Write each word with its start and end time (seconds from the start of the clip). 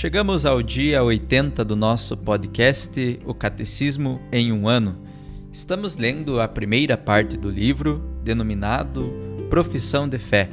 Chegamos 0.00 0.46
ao 0.46 0.62
dia 0.62 1.04
80 1.04 1.62
do 1.62 1.76
nosso 1.76 2.16
podcast 2.16 3.20
O 3.26 3.34
Catecismo 3.34 4.18
em 4.32 4.50
um 4.50 4.66
ano 4.66 4.96
Estamos 5.52 5.98
lendo 5.98 6.40
a 6.40 6.48
primeira 6.48 6.96
parte 6.96 7.36
do 7.36 7.50
livro, 7.50 8.02
denominado 8.24 9.12
Profissão 9.50 10.08
de 10.08 10.18
Fé, 10.18 10.48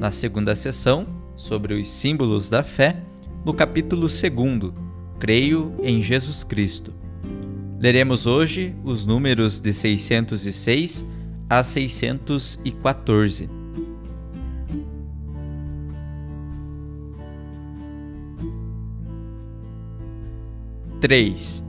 na 0.00 0.10
segunda 0.10 0.56
sessão, 0.56 1.06
sobre 1.36 1.74
os 1.74 1.90
símbolos 1.90 2.48
da 2.48 2.62
fé, 2.62 2.96
no 3.44 3.52
capítulo 3.52 4.08
2, 4.08 4.22
Creio 5.20 5.74
em 5.82 6.00
Jesus 6.00 6.42
Cristo. 6.42 6.94
Leremos 7.78 8.26
hoje 8.26 8.74
os 8.82 9.04
números 9.04 9.60
de 9.60 9.74
606 9.74 11.04
a 11.50 11.62
614. 11.62 13.65
Três. 21.06 21.62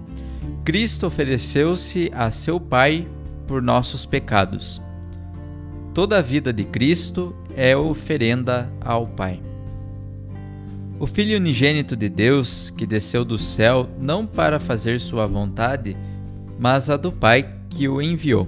Cristo 0.66 1.06
ofereceu-se 1.06 2.10
a 2.12 2.32
seu 2.32 2.60
Pai 2.60 3.08
por 3.46 3.62
nossos 3.62 4.04
pecados. 4.04 4.82
Toda 5.94 6.18
a 6.18 6.24
vida 6.24 6.52
de 6.52 6.64
Cristo 6.64 7.36
é 7.56 7.78
oferenda 7.78 8.68
ao 8.82 9.06
Pai. 9.06 9.40
O 11.00 11.06
Filho 11.06 11.38
unigênito 11.38 11.96
de 11.96 12.10
Deus, 12.10 12.72
que 12.72 12.88
desceu 12.88 13.24
do 13.24 13.38
céu 13.38 13.88
não 14.00 14.26
para 14.26 14.60
fazer 14.60 15.00
sua 15.00 15.28
vontade, 15.28 15.96
mas 16.58 16.90
a 16.90 16.98
do 16.98 17.12
Pai 17.12 17.48
que 17.70 17.88
o 17.88 18.02
enviou. 18.02 18.48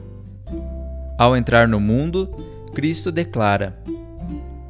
Ao 1.20 1.38
entrar 1.38 1.68
no 1.68 1.80
mundo, 1.80 2.32
Cristo 2.74 3.12
declara: 3.12 3.80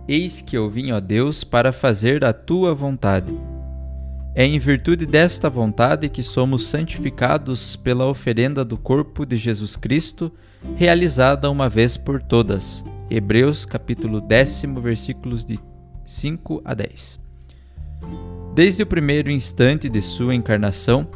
Eis 0.05 0.41
que 0.41 0.57
eu 0.57 0.69
vim, 0.69 0.91
ó 0.91 0.99
Deus, 0.99 1.45
para 1.45 1.71
fazer 1.71 2.25
a 2.25 2.33
tua 2.33 2.75
vontade. 2.75 3.33
É 4.35 4.45
em 4.45 4.59
virtude 4.59 5.05
desta 5.05 5.49
vontade 5.49 6.07
que 6.07 6.21
somos 6.21 6.67
santificados 6.67 7.75
pela 7.75 8.05
oferenda 8.05 8.63
do 8.63 8.77
corpo 8.77 9.25
de 9.25 9.35
Jesus 9.35 9.75
Cristo, 9.75 10.31
realizada 10.75 11.49
uma 11.49 11.67
vez 11.67 11.97
por 11.97 12.21
todas. 12.21 12.85
Hebreus 13.09 13.65
capítulo 13.65 14.21
10, 14.21 14.63
versículos 14.81 15.43
de 15.43 15.59
5 16.05 16.61
a 16.63 16.73
10. 16.75 17.19
Desde 18.53 18.83
o 18.83 18.87
primeiro 18.87 19.31
instante 19.31 19.89
de 19.89 20.01
sua 20.01 20.35
encarnação, 20.35 21.07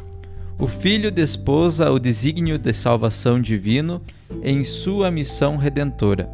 o 0.58 0.66
Filho 0.66 1.10
desposa 1.10 1.90
o 1.90 1.98
desígnio 1.98 2.58
de 2.58 2.72
salvação 2.72 3.40
divino 3.40 4.02
em 4.42 4.64
sua 4.64 5.10
missão 5.10 5.56
redentora. 5.56 6.28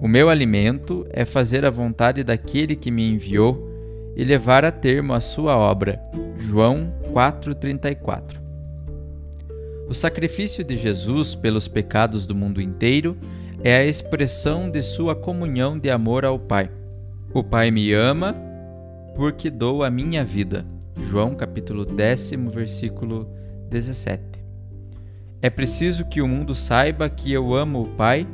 O 0.00 0.08
meu 0.08 0.28
alimento 0.28 1.06
é 1.10 1.24
fazer 1.24 1.64
a 1.64 1.70
vontade 1.70 2.24
daquele 2.24 2.74
que 2.74 2.90
me 2.90 3.06
enviou 3.06 3.71
e 4.16 4.24
levar 4.24 4.64
a 4.64 4.70
termo 4.70 5.12
a 5.12 5.20
sua 5.20 5.56
obra. 5.56 6.00
João 6.36 6.92
4:34. 7.12 8.40
O 9.88 9.94
sacrifício 9.94 10.64
de 10.64 10.76
Jesus 10.76 11.34
pelos 11.34 11.68
pecados 11.68 12.26
do 12.26 12.34
mundo 12.34 12.60
inteiro 12.60 13.16
é 13.62 13.76
a 13.76 13.84
expressão 13.84 14.70
de 14.70 14.82
sua 14.82 15.14
comunhão 15.14 15.78
de 15.78 15.90
amor 15.90 16.24
ao 16.24 16.38
Pai. 16.38 16.70
O 17.32 17.44
Pai 17.44 17.70
me 17.70 17.92
ama 17.92 18.34
porque 19.14 19.50
dou 19.50 19.84
a 19.84 19.90
minha 19.90 20.24
vida. 20.24 20.64
João 20.96 21.34
capítulo 21.34 21.84
10, 21.84 22.32
versículo 22.48 23.28
17. 23.68 24.22
É 25.40 25.50
preciso 25.50 26.04
que 26.04 26.22
o 26.22 26.28
mundo 26.28 26.54
saiba 26.54 27.08
que 27.08 27.32
eu 27.32 27.54
amo 27.54 27.82
o 27.82 27.88
Pai 27.88 28.26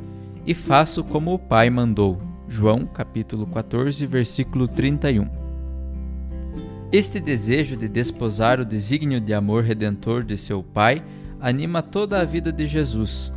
e 0.45 0.53
faço 0.53 1.03
como 1.03 1.33
o 1.33 1.39
Pai 1.39 1.69
mandou. 1.69 2.21
João 2.47 2.85
capítulo 2.85 3.45
14, 3.45 4.05
versículo 4.05 4.67
31. 4.67 5.38
Este 6.91 7.19
desejo 7.19 7.77
de 7.77 7.87
desposar 7.87 8.59
o 8.59 8.65
desígnio 8.65 9.21
de 9.21 9.31
amor 9.31 9.63
redentor 9.63 10.23
de 10.23 10.35
seu 10.35 10.63
Pai 10.63 11.03
anima 11.39 11.83
toda 11.83 12.19
a 12.19 12.25
vida 12.25 12.51
de 12.51 12.65
Jesus, 12.65 13.31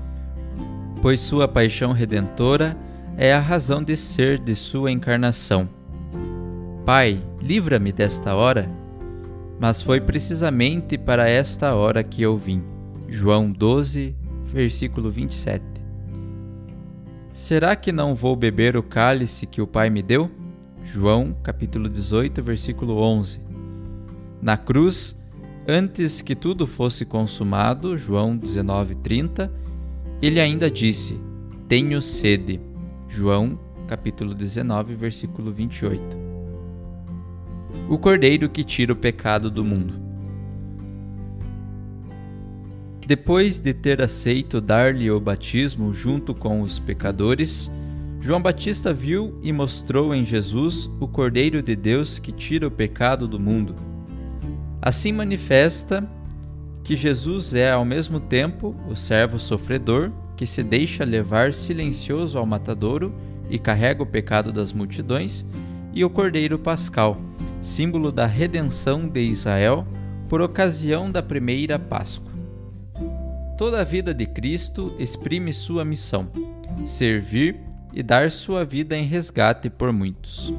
pois 1.02 1.20
sua 1.20 1.46
paixão 1.46 1.92
redentora 1.92 2.74
é 3.14 3.34
a 3.34 3.38
razão 3.38 3.82
de 3.82 3.94
ser 3.94 4.38
de 4.38 4.54
sua 4.54 4.90
encarnação. 4.90 5.68
Pai, 6.86 7.22
livra-me 7.42 7.92
desta 7.92 8.34
hora. 8.34 8.66
Mas 9.60 9.82
foi 9.82 10.00
precisamente 10.00 10.96
para 10.96 11.28
esta 11.28 11.74
hora 11.74 12.02
que 12.02 12.22
eu 12.22 12.38
vim. 12.38 12.62
João 13.06 13.52
12, 13.52 14.16
versículo 14.44 15.10
27. 15.10 15.62
Será 17.34 17.76
que 17.76 17.92
não 17.92 18.14
vou 18.14 18.34
beber 18.34 18.78
o 18.78 18.82
cálice 18.82 19.46
que 19.46 19.60
o 19.60 19.66
Pai 19.66 19.90
me 19.90 20.02
deu? 20.02 20.30
João, 20.84 21.34
capítulo 21.42 21.88
18, 21.88 22.42
versículo 22.42 22.98
11. 22.98 23.40
Na 24.40 24.56
cruz, 24.56 25.16
antes 25.66 26.20
que 26.20 26.34
tudo 26.34 26.66
fosse 26.66 27.04
consumado, 27.04 27.96
João 27.96 28.36
19:30, 28.36 29.50
ele 30.20 30.40
ainda 30.40 30.70
disse: 30.70 31.20
Tenho 31.68 32.02
sede. 32.02 32.60
João, 33.08 33.58
capítulo 33.86 34.34
19, 34.34 34.94
versículo 34.94 35.52
28. 35.52 36.02
O 37.88 37.98
Cordeiro 37.98 38.48
que 38.48 38.64
tira 38.64 38.92
o 38.92 38.96
pecado 38.96 39.50
do 39.50 39.64
mundo. 39.64 39.94
Depois 43.06 43.58
de 43.58 43.74
ter 43.74 44.00
aceito 44.00 44.60
dar-lhe 44.60 45.10
o 45.10 45.20
batismo 45.20 45.92
junto 45.92 46.34
com 46.34 46.62
os 46.62 46.78
pecadores, 46.78 47.70
João 48.22 48.40
Batista 48.40 48.94
viu 48.94 49.36
e 49.42 49.52
mostrou 49.52 50.14
em 50.14 50.24
Jesus 50.24 50.88
o 51.00 51.08
Cordeiro 51.08 51.60
de 51.60 51.74
Deus 51.74 52.20
que 52.20 52.30
tira 52.30 52.68
o 52.68 52.70
pecado 52.70 53.26
do 53.26 53.38
mundo. 53.38 53.74
Assim 54.80 55.10
manifesta 55.10 56.08
que 56.84 56.94
Jesus 56.94 57.52
é 57.52 57.72
ao 57.72 57.84
mesmo 57.84 58.20
tempo 58.20 58.76
o 58.88 58.94
servo 58.94 59.40
sofredor 59.40 60.12
que 60.36 60.46
se 60.46 60.62
deixa 60.62 61.04
levar 61.04 61.52
silencioso 61.52 62.38
ao 62.38 62.46
matadouro 62.46 63.12
e 63.50 63.58
carrega 63.58 64.04
o 64.04 64.06
pecado 64.06 64.52
das 64.52 64.72
multidões, 64.72 65.44
e 65.92 66.04
o 66.04 66.08
Cordeiro 66.08 66.58
Pascal, 66.60 67.20
símbolo 67.60 68.12
da 68.12 68.24
redenção 68.24 69.08
de 69.08 69.20
Israel 69.20 69.84
por 70.28 70.40
ocasião 70.40 71.10
da 71.10 71.22
primeira 71.24 71.76
Páscoa. 71.76 72.30
Toda 73.58 73.80
a 73.80 73.84
vida 73.84 74.14
de 74.14 74.26
Cristo 74.26 74.94
exprime 74.96 75.52
sua 75.52 75.84
missão: 75.84 76.28
servir 76.86 77.71
e 77.92 78.02
dar 78.02 78.30
sua 78.30 78.64
vida 78.64 78.96
em 78.96 79.04
resgate 79.04 79.68
por 79.68 79.92
muitos. 79.92 80.52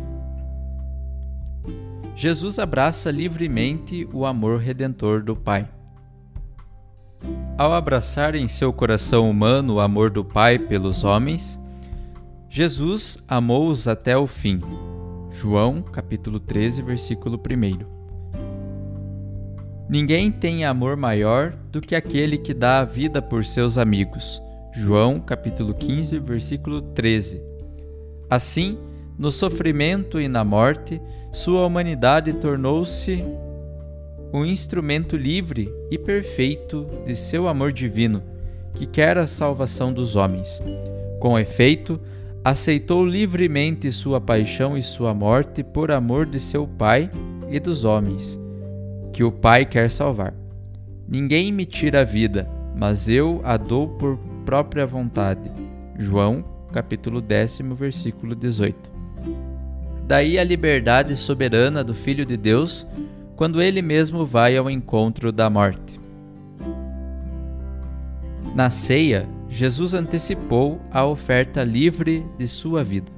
Jesus 2.16 2.60
abraça 2.60 3.10
livremente 3.10 4.08
o 4.14 4.26
amor 4.26 4.60
redentor 4.60 5.24
do 5.24 5.36
Pai. 5.36 5.68
Ao 7.58 7.74
abraçar 7.74 8.36
em 8.36 8.48
seu 8.48 8.72
coração 8.72 9.30
humano 9.30 9.76
o 9.76 9.80
amor 9.80 10.10
do 10.10 10.24
Pai 10.24 10.60
pelos 10.60 11.04
homens, 11.04 11.60
Jesus 12.50 13.18
amou-os 13.28 13.88
até 13.88 14.16
o 14.18 14.28
fim. 14.28 14.62
João, 15.32 15.82
capítulo 15.82 16.40
13, 16.40 16.84
versículo 16.84 17.38
1. 17.38 17.94
Ninguém 19.90 20.32
tem 20.32 20.66
amor 20.66 20.96
maior 20.96 21.54
do 21.72 21.82
que 21.82 21.96
aquele 21.96 22.38
que 22.38 22.54
dá 22.54 22.80
a 22.80 22.86
vida 22.86 23.22
por 23.22 23.44
seus 23.44 23.78
amigos. 23.78 24.43
João 24.75 25.20
capítulo 25.20 25.72
15, 25.75 26.18
versículo 26.18 26.81
13. 26.81 27.40
Assim, 28.28 28.80
no 29.20 29.31
sofrimento 29.31 30.20
e 30.20 30.28
na 30.28 30.44
morte, 30.44 31.00
sua 31.31 31.64
humanidade 31.64 32.34
tornou-se 32.34 33.24
um 34.34 34.44
instrumento 34.44 35.16
livre 35.16 35.70
e 35.92 35.98
perfeito 36.00 36.88
de 37.06 37.16
seu 37.16 37.48
amor 37.48 37.72
divino, 37.72 38.24
que 38.74 38.88
quer 38.88 39.16
a 39.16 39.28
salvação 39.28 39.94
dos 39.94 40.16
homens. 40.16 40.60
Com 41.20 41.38
efeito, 41.38 42.02
aceitou 42.44 43.06
livremente 43.06 43.92
sua 43.92 44.20
paixão 44.20 44.75
e 44.75 44.81
sua 44.81 45.14
morte 45.14 45.64
por 45.64 45.92
amor 45.92 46.25
de 46.25 46.40
seu 46.40 46.68
Pai 46.68 47.12
e 47.48 47.60
dos 47.60 47.84
homens, 47.84 48.40
que 49.14 49.24
o 49.24 49.31
Pai 49.31 49.68
quer 49.68 49.92
salvar. 49.92 50.34
Ninguém 51.08 51.52
me 51.52 51.64
tira 51.64 52.02
a 52.02 52.04
vida, 52.04 52.50
mas 52.75 53.08
eu 53.08 53.40
a 53.44 53.56
dou 53.56 53.88
por 53.88 54.18
própria 54.45 54.86
vontade. 54.86 55.51
João, 55.98 56.44
capítulo 56.72 57.22
10, 57.22 57.60
versículo 57.74 58.36
18. 58.36 58.92
Daí 60.06 60.38
a 60.38 60.44
liberdade 60.44 61.16
soberana 61.16 61.84
do 61.84 61.94
Filho 61.94 62.25
de 62.25 62.36
Deus, 62.36 62.86
quando 63.36 63.62
ele 63.62 63.81
mesmo 63.81 64.25
vai 64.25 64.57
ao 64.57 64.69
encontro 64.69 65.31
da 65.31 65.50
morte. 65.50 66.00
Na 68.54 68.69
ceia, 68.69 69.28
Jesus 69.50 69.94
antecipou 69.94 70.80
a 70.92 71.06
oferta 71.06 71.63
livre 71.63 72.25
de 72.38 72.48
sua 72.48 72.84
vida. 72.84 73.12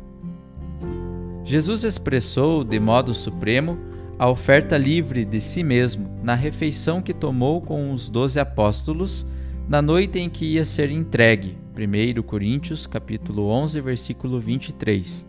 Jesus 1.43 1.83
expressou 1.83 2.63
de 2.63 2.79
modo 2.79 3.13
supremo 3.13 3.77
a 4.17 4.29
oferta 4.29 4.77
livre 4.77 5.25
de 5.25 5.41
si 5.41 5.63
mesmo 5.63 6.09
na 6.23 6.35
refeição 6.35 7.01
que 7.01 7.13
tomou 7.13 7.61
com 7.61 7.91
os 7.91 8.09
doze 8.09 8.39
apóstolos 8.39 9.25
na 9.67 9.81
noite 9.81 10.19
em 10.19 10.29
que 10.29 10.45
ia 10.45 10.65
ser 10.65 10.91
entregue. 10.91 11.57
1 11.75 12.21
Coríntios 12.21 12.85
capítulo 12.87 13.47
11, 13.47 13.81
versículo 13.81 14.39
23. 14.39 15.25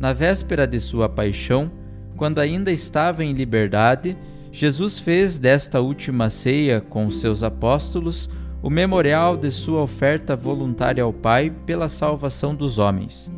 Na 0.00 0.12
véspera 0.12 0.66
de 0.66 0.80
sua 0.80 1.08
paixão, 1.08 1.70
quando 2.16 2.40
ainda 2.40 2.72
estava 2.72 3.24
em 3.24 3.32
liberdade, 3.32 4.16
Jesus 4.50 4.98
fez 4.98 5.38
desta 5.38 5.80
última 5.80 6.28
ceia 6.28 6.80
com 6.80 7.10
seus 7.10 7.42
apóstolos 7.42 8.28
o 8.62 8.68
memorial 8.68 9.36
de 9.36 9.50
sua 9.50 9.80
oferta 9.80 10.36
voluntária 10.36 11.02
ao 11.02 11.12
Pai 11.12 11.50
pela 11.64 11.88
salvação 11.88 12.54
dos 12.54 12.78
homens. 12.78 13.32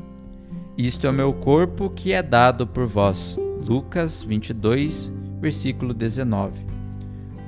Isto 0.77 1.07
é 1.07 1.11
o 1.11 1.15
meu 1.15 1.33
corpo 1.33 1.89
que 1.89 2.13
é 2.13 2.23
dado 2.23 2.67
por 2.67 2.87
vós. 2.87 3.39
Lucas 3.65 4.23
22, 4.23 5.13
versículo 5.41 5.95
19. 5.95 6.74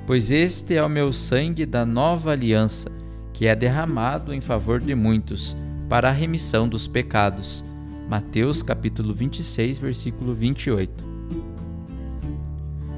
Pois 0.07 0.31
este 0.31 0.73
é 0.73 0.81
o 0.81 0.87
meu 0.87 1.11
sangue 1.11 1.65
da 1.65 1.85
nova 1.85 2.31
aliança, 2.31 2.89
que 3.33 3.45
é 3.45 3.53
derramado 3.53 4.33
em 4.33 4.39
favor 4.39 4.79
de 4.79 4.95
muitos, 4.95 5.53
para 5.89 6.07
a 6.07 6.13
remissão 6.13 6.65
dos 6.65 6.87
pecados. 6.87 7.61
Mateus 8.09 8.63
capítulo 8.63 9.13
26, 9.13 9.77
versículo 9.79 10.33
28. 10.33 11.03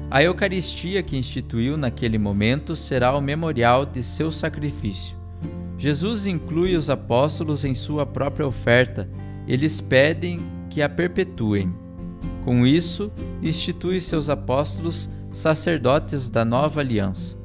A 0.08 0.22
Eucaristia 0.22 1.02
que 1.02 1.16
instituiu 1.16 1.76
naquele 1.76 2.16
momento 2.16 2.76
será 2.76 3.12
o 3.16 3.20
memorial 3.20 3.84
de 3.84 4.04
seu 4.04 4.30
sacrifício. 4.30 5.16
Jesus 5.76 6.28
inclui 6.28 6.76
os 6.76 6.88
apóstolos 6.88 7.64
em 7.64 7.74
sua 7.74 8.06
própria 8.06 8.46
oferta, 8.46 9.10
eles 9.48 9.80
pedem 9.80 10.38
que 10.70 10.80
a 10.80 10.88
perpetuem. 10.88 11.74
Com 12.44 12.64
isso, 12.64 13.10
institui 13.42 13.98
seus 13.98 14.28
apóstolos 14.28 15.10
sacerdotes 15.30 16.28
da 16.28 16.44
nova 16.44 16.80
aliança. 16.80 17.36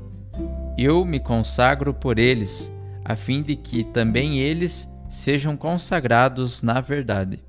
Eu 0.78 1.06
me 1.06 1.20
consagro 1.20 1.94
por 1.94 2.18
eles, 2.18 2.72
a 3.04 3.16
fim 3.16 3.42
de 3.42 3.56
que 3.56 3.84
também 3.84 4.40
eles 4.40 4.88
sejam 5.08 5.56
consagrados 5.56 6.62
na 6.62 6.82
verdade. 6.82 7.44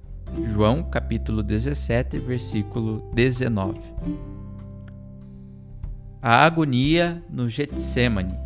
João 0.44 0.82
capítulo 0.82 1.42
17, 1.42 2.18
versículo 2.18 3.10
19. 3.14 3.80
A 6.20 6.44
agonia 6.44 7.22
no 7.30 7.48
Getsemane. 7.48 8.38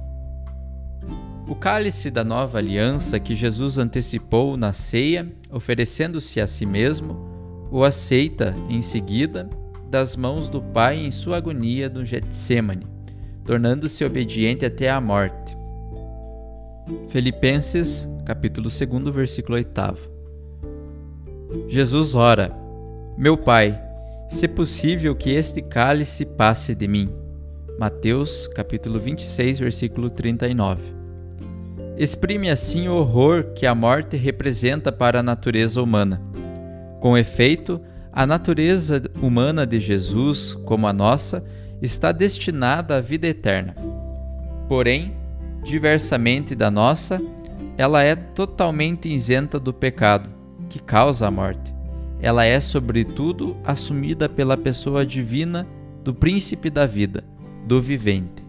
O 1.49 1.55
cálice 1.55 2.11
da 2.11 2.23
nova 2.23 2.59
aliança 2.59 3.19
que 3.19 3.35
Jesus 3.35 3.77
antecipou 3.77 4.57
na 4.57 4.73
ceia, 4.73 5.27
oferecendo-se 5.51 6.41
a 6.41 6.47
si 6.47 6.65
mesmo, 6.65 7.19
o 7.73 7.83
aceita 7.83 8.55
em 8.69 8.81
seguida 8.81 9.49
das 9.91 10.15
mãos 10.15 10.49
do 10.49 10.63
Pai 10.63 10.99
em 10.99 11.11
sua 11.11 11.39
agonia 11.39 11.89
no 11.89 12.05
Getsemane, 12.05 12.87
tornando-se 13.45 14.05
obediente 14.05 14.65
até 14.65 14.89
a 14.89 15.01
morte. 15.01 15.57
Filipenses, 17.09 18.09
capítulo 18.25 18.69
2, 18.69 19.15
versículo 19.15 19.57
8. 19.57 19.71
Jesus 21.69 22.15
ora: 22.15 22.53
Meu 23.19 23.37
Pai, 23.37 23.79
se 24.29 24.47
possível 24.47 25.15
que 25.17 25.31
este 25.31 25.61
cálice 25.61 26.25
passe 26.25 26.75
de 26.75 26.87
mim. 26.87 27.13
Mateus, 27.79 28.47
capítulo 28.49 29.01
26, 29.01 29.59
versículo 29.59 30.11
39. 30.11 30.83
Exprime 31.97 32.49
assim 32.49 32.89
o 32.89 32.95
horror 32.95 33.53
que 33.55 33.67
a 33.67 33.75
morte 33.75 34.17
representa 34.17 34.93
para 34.93 35.21
a 35.21 35.23
natureza 35.23 35.83
humana 35.83 36.31
com 37.01 37.17
efeito, 37.17 37.81
a 38.13 38.27
natureza 38.27 39.03
humana 39.23 39.67
de 39.67 39.79
Jesus, 39.79 40.55
como 40.65 40.87
a 40.87 40.93
nossa, 40.93 41.45
está 41.81 42.13
destinada 42.13 42.97
à 42.97 43.01
vida 43.01 43.27
eterna. 43.29 43.75
Porém, 44.69 45.15
diversamente 45.63 46.55
da 46.55 46.71
nossa, 46.71 47.21
ela 47.79 48.03
é 48.03 48.15
totalmente 48.17 49.09
isenta 49.09 49.59
do 49.61 49.73
pecado, 49.73 50.29
que 50.69 50.81
causa 50.81 51.27
a 51.27 51.31
morte. 51.31 51.75
Ela 52.21 52.45
é, 52.45 52.61
sobretudo, 52.61 53.57
assumida 53.65 54.29
pela 54.29 54.57
pessoa 54.57 55.07
divina 55.07 55.67
do 56.05 56.13
príncipe 56.13 56.69
da 56.69 56.87
vida, 56.87 57.25
do 57.67 57.81
vivente. 57.81 58.45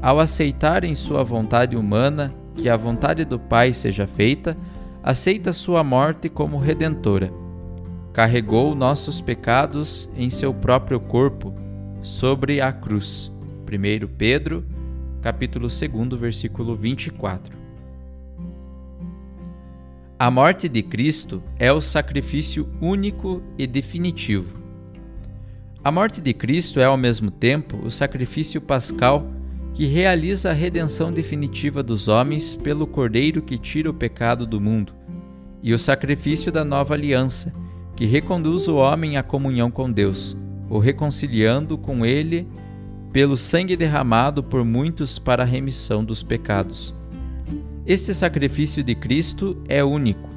Ao 0.00 0.20
aceitar 0.20 0.84
em 0.84 0.94
sua 0.94 1.24
vontade 1.24 1.76
humana 1.76 2.32
que 2.54 2.68
a 2.68 2.76
vontade 2.76 3.24
do 3.24 3.38
Pai 3.38 3.72
seja 3.72 4.06
feita, 4.06 4.56
aceita 5.02 5.52
sua 5.52 5.82
morte 5.82 6.28
como 6.28 6.58
redentora 6.58 7.32
carregou 8.18 8.74
nossos 8.74 9.20
pecados 9.20 10.10
em 10.16 10.28
seu 10.28 10.52
próprio 10.52 10.98
corpo 10.98 11.54
sobre 12.02 12.60
a 12.60 12.72
cruz. 12.72 13.30
1 13.64 14.08
Pedro, 14.08 14.64
capítulo 15.22 15.68
2, 15.68 16.20
versículo 16.20 16.74
24. 16.74 17.56
A 20.18 20.32
morte 20.32 20.68
de 20.68 20.82
Cristo 20.82 21.40
é 21.60 21.72
o 21.72 21.80
sacrifício 21.80 22.68
único 22.80 23.40
e 23.56 23.68
definitivo. 23.68 24.60
A 25.84 25.92
morte 25.92 26.20
de 26.20 26.34
Cristo 26.34 26.80
é 26.80 26.86
ao 26.86 26.96
mesmo 26.96 27.30
tempo 27.30 27.76
o 27.86 27.88
sacrifício 27.88 28.60
pascal 28.60 29.30
que 29.72 29.86
realiza 29.86 30.50
a 30.50 30.54
redenção 30.54 31.12
definitiva 31.12 31.84
dos 31.84 32.08
homens 32.08 32.56
pelo 32.56 32.84
Cordeiro 32.84 33.40
que 33.40 33.56
tira 33.56 33.88
o 33.88 33.94
pecado 33.94 34.44
do 34.44 34.60
mundo, 34.60 34.92
e 35.62 35.72
o 35.72 35.78
sacrifício 35.78 36.50
da 36.50 36.64
nova 36.64 36.94
aliança, 36.94 37.52
que 37.98 38.06
reconduz 38.06 38.68
o 38.68 38.76
homem 38.76 39.16
à 39.16 39.24
comunhão 39.24 39.72
com 39.72 39.90
Deus, 39.90 40.36
o 40.70 40.78
reconciliando 40.78 41.76
com 41.76 42.06
Ele 42.06 42.46
pelo 43.12 43.36
sangue 43.36 43.76
derramado 43.76 44.40
por 44.40 44.64
muitos 44.64 45.18
para 45.18 45.42
a 45.42 45.46
remissão 45.46 46.04
dos 46.04 46.22
pecados. 46.22 46.94
Este 47.84 48.14
sacrifício 48.14 48.84
de 48.84 48.94
Cristo 48.94 49.60
é 49.68 49.82
único. 49.82 50.28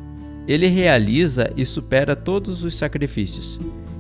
Ele 0.48 0.66
realiza 0.66 1.54
e 1.56 1.64
supera 1.64 2.16
todos 2.16 2.64
os 2.64 2.74
sacrifícios. 2.74 3.60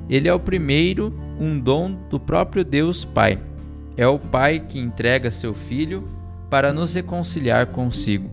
Ele 0.09 0.27
é 0.27 0.33
o 0.33 0.39
primeiro, 0.39 1.13
um 1.39 1.59
dom 1.59 1.95
do 2.09 2.19
próprio 2.19 2.65
Deus 2.65 3.05
Pai. 3.05 3.37
É 3.95 4.07
o 4.07 4.17
Pai 4.17 4.59
que 4.67 4.79
entrega 4.79 5.29
seu 5.29 5.53
Filho 5.53 6.07
para 6.49 6.73
nos 6.73 6.95
reconciliar 6.95 7.67
consigo. 7.67 8.27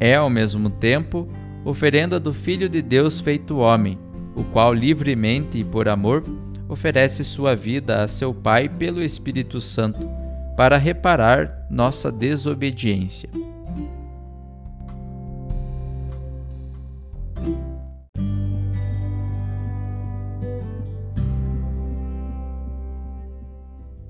É, 0.00 0.16
ao 0.16 0.28
mesmo 0.28 0.68
tempo, 0.68 1.28
oferenda 1.64 2.18
do 2.18 2.34
Filho 2.34 2.68
de 2.68 2.82
Deus 2.82 3.20
feito 3.20 3.58
homem 3.58 3.96
o 4.34 4.44
qual 4.44 4.72
livremente 4.72 5.58
e 5.58 5.64
por 5.64 5.88
amor 5.88 6.24
oferece 6.68 7.24
sua 7.24 7.56
vida 7.56 8.02
a 8.02 8.08
seu 8.08 8.32
Pai 8.32 8.68
pelo 8.68 9.02
Espírito 9.02 9.60
Santo, 9.60 10.08
para 10.56 10.76
reparar 10.76 11.66
nossa 11.70 12.12
desobediência. 12.12 13.28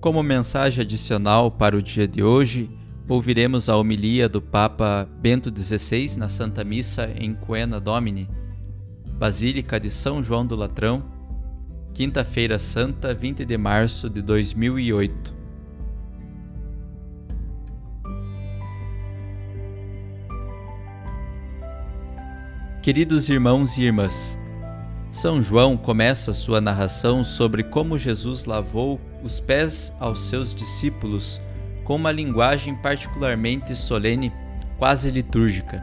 Como 0.01 0.23
mensagem 0.23 0.83
adicional 0.83 1.51
para 1.51 1.77
o 1.77 1.83
dia 1.83 2.09
de 2.09 2.23
hoje, 2.23 2.71
ouviremos 3.07 3.69
a 3.69 3.77
homilia 3.77 4.29
do 4.29 4.41
Papa 4.41 5.07
Bento 5.21 5.53
XVI 5.55 6.17
na 6.17 6.29
Santa 6.29 6.65
Missa 6.65 7.11
em 7.15 7.35
Coena 7.35 7.79
Domini, 7.79 8.27
Basílica 9.21 9.79
de 9.79 9.91
São 9.91 10.23
João 10.23 10.47
do 10.47 10.57
Latrão, 10.57 11.05
quinta-feira 11.93 12.59
santa, 12.59 13.13
20 13.13 13.45
de 13.45 13.59
março 13.59 14.09
de 14.09 14.23
2008. 14.23 15.35
Queridos 22.83 23.29
irmãos 23.29 23.77
e 23.77 23.83
irmãs, 23.83 24.39
São 25.13 25.43
João 25.43 25.77
começa 25.77 26.33
sua 26.33 26.59
narração 26.59 27.23
sobre 27.23 27.63
como 27.63 27.99
Jesus 27.99 28.47
lavou 28.47 28.99
os 29.23 29.39
pés 29.39 29.95
aos 30.01 30.31
seus 30.31 30.55
discípulos 30.55 31.39
com 31.85 31.97
uma 31.97 32.11
linguagem 32.11 32.75
particularmente 32.75 33.77
solene, 33.77 34.33
quase 34.79 35.11
litúrgica. 35.11 35.83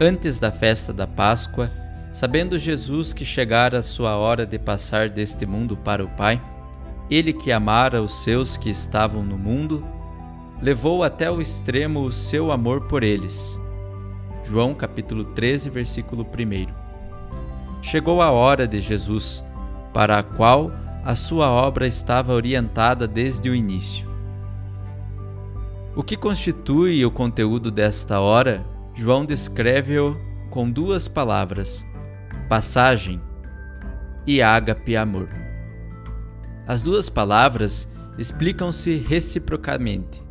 Antes 0.00 0.38
da 0.38 0.52
festa 0.52 0.92
da 0.92 1.08
Páscoa, 1.08 1.72
sabendo 2.16 2.58
Jesus 2.58 3.12
que 3.12 3.26
chegara 3.26 3.76
a 3.76 3.82
sua 3.82 4.16
hora 4.16 4.46
de 4.46 4.58
passar 4.58 5.10
deste 5.10 5.44
mundo 5.44 5.76
para 5.76 6.02
o 6.02 6.08
Pai, 6.08 6.40
ele 7.10 7.30
que 7.30 7.52
amara 7.52 8.00
os 8.00 8.24
seus 8.24 8.56
que 8.56 8.70
estavam 8.70 9.22
no 9.22 9.36
mundo, 9.36 9.84
levou 10.62 11.04
até 11.04 11.30
o 11.30 11.42
extremo 11.42 12.00
o 12.00 12.10
seu 12.10 12.50
amor 12.50 12.86
por 12.86 13.02
eles 13.02 13.60
João 14.42 14.72
capítulo 14.72 15.24
13, 15.24 15.68
versículo 15.68 16.24
1. 16.24 16.72
Chegou 17.82 18.22
a 18.22 18.30
hora 18.30 18.66
de 18.66 18.80
Jesus, 18.80 19.44
para 19.92 20.18
a 20.18 20.22
qual 20.22 20.72
a 21.04 21.14
sua 21.14 21.50
obra 21.50 21.86
estava 21.86 22.32
orientada 22.32 23.06
desde 23.06 23.50
o 23.50 23.54
início. 23.54 24.08
O 25.94 26.02
que 26.02 26.16
constitui 26.16 27.04
o 27.04 27.10
conteúdo 27.10 27.70
desta 27.70 28.20
hora, 28.20 28.64
João 28.94 29.22
descreve-o 29.22 30.16
com 30.48 30.70
duas 30.70 31.06
palavras: 31.06 31.84
passagem 32.48 33.20
e 34.26 34.42
ágape 34.42 34.96
amor. 34.96 35.28
As 36.66 36.82
duas 36.82 37.08
palavras 37.08 37.88
explicam-se 38.18 38.96
reciprocamente. 38.96 40.24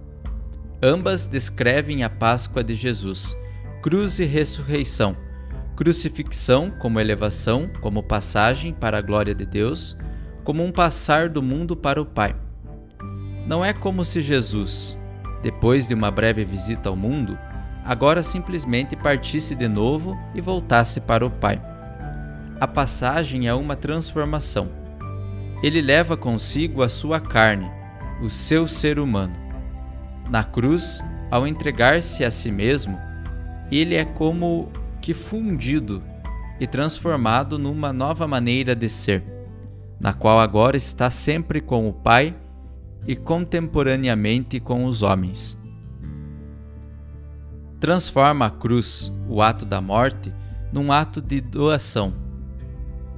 Ambas 0.81 1.27
descrevem 1.27 2.03
a 2.03 2.09
Páscoa 2.09 2.63
de 2.63 2.75
Jesus 2.75 3.37
cruz 3.85 4.17
e 4.17 4.25
ressurreição, 4.25 5.15
crucifixão 5.75 6.71
como 6.79 6.99
elevação, 6.99 7.69
como 7.81 8.01
passagem 8.01 8.73
para 8.73 8.97
a 8.97 9.01
glória 9.01 9.35
de 9.35 9.45
Deus, 9.45 9.95
como 10.43 10.63
um 10.63 10.71
passar 10.71 11.29
do 11.29 11.43
mundo 11.43 11.75
para 11.75 12.01
o 12.01 12.05
Pai. 12.05 12.35
Não 13.45 13.63
é 13.63 13.73
como 13.73 14.03
se 14.03 14.21
Jesus, 14.21 14.97
depois 15.43 15.87
de 15.87 15.93
uma 15.93 16.09
breve 16.09 16.43
visita 16.43 16.89
ao 16.89 16.95
mundo, 16.95 17.37
agora 17.85 18.23
simplesmente 18.23 18.95
partisse 18.95 19.53
de 19.53 19.67
novo 19.67 20.17
e 20.33 20.41
voltasse 20.41 20.99
para 20.99 21.23
o 21.23 21.29
Pai. 21.29 21.61
A 22.59 22.67
passagem 22.67 23.47
é 23.47 23.53
uma 23.53 23.75
transformação. 23.75 24.69
Ele 25.61 25.81
leva 25.81 26.15
consigo 26.15 26.83
a 26.83 26.89
sua 26.89 27.19
carne, 27.19 27.69
o 28.21 28.29
seu 28.29 28.65
ser 28.65 28.97
humano. 28.97 29.35
Na 30.29 30.43
cruz, 30.43 31.03
ao 31.29 31.45
entregar-se 31.45 32.23
a 32.23 32.31
si 32.31 32.51
mesmo, 32.51 32.97
ele 33.69 33.95
é 33.95 34.05
como 34.05 34.71
que 35.01 35.13
fundido 35.13 36.01
e 36.57 36.65
transformado 36.65 37.59
numa 37.59 37.91
nova 37.91 38.25
maneira 38.25 38.73
de 38.73 38.87
ser, 38.87 39.23
na 39.99 40.13
qual 40.13 40.39
agora 40.39 40.77
está 40.77 41.11
sempre 41.11 41.59
com 41.59 41.89
o 41.89 41.93
Pai 41.93 42.33
e 43.05 43.17
contemporaneamente 43.17 44.61
com 44.61 44.85
os 44.85 45.03
homens. 45.03 45.57
Transforma 47.81 48.45
a 48.45 48.49
cruz, 48.49 49.11
o 49.27 49.41
ato 49.41 49.65
da 49.65 49.81
morte, 49.81 50.33
num 50.71 50.91
ato 50.91 51.21
de 51.21 51.41
doação, 51.41 52.24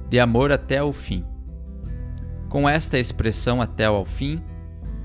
de 0.08 0.18
amor 0.18 0.52
até 0.52 0.82
o 0.82 0.92
fim. 0.92 1.24
Com 2.48 2.68
esta 2.68 2.98
expressão 2.98 3.60
até 3.60 3.86
ao 3.86 4.04
fim, 4.04 4.42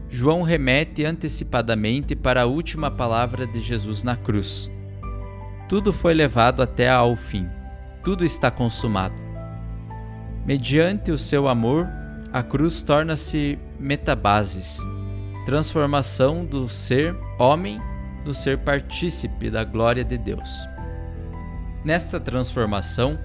João 0.09 0.43
remete 0.43 1.03
antecipadamente 1.03 2.15
para 2.15 2.43
a 2.43 2.45
última 2.45 2.89
palavra 2.89 3.45
de 3.45 3.59
Jesus 3.59 4.03
na 4.03 4.15
cruz 4.15 4.71
tudo 5.73 5.91
foi 5.91 6.13
levado 6.13 6.61
até 6.61 6.87
ao 6.87 7.15
fim, 7.15 7.49
tudo 8.03 8.23
está 8.23 8.51
consumado. 8.51 9.15
Mediante 10.45 11.11
o 11.11 11.17
seu 11.17 11.47
amor, 11.47 11.87
a 12.31 12.43
cruz 12.43 12.83
torna-se 12.83 13.57
metabases, 13.79 14.77
transformação 15.47 16.45
do 16.45 16.69
ser 16.69 17.15
homem 17.39 17.81
no 18.23 18.35
ser 18.35 18.59
partícipe 18.59 19.49
da 19.49 19.63
glória 19.63 20.03
de 20.03 20.15
Deus. 20.15 20.67
Nesta 21.83 22.19
transformação, 22.19 23.17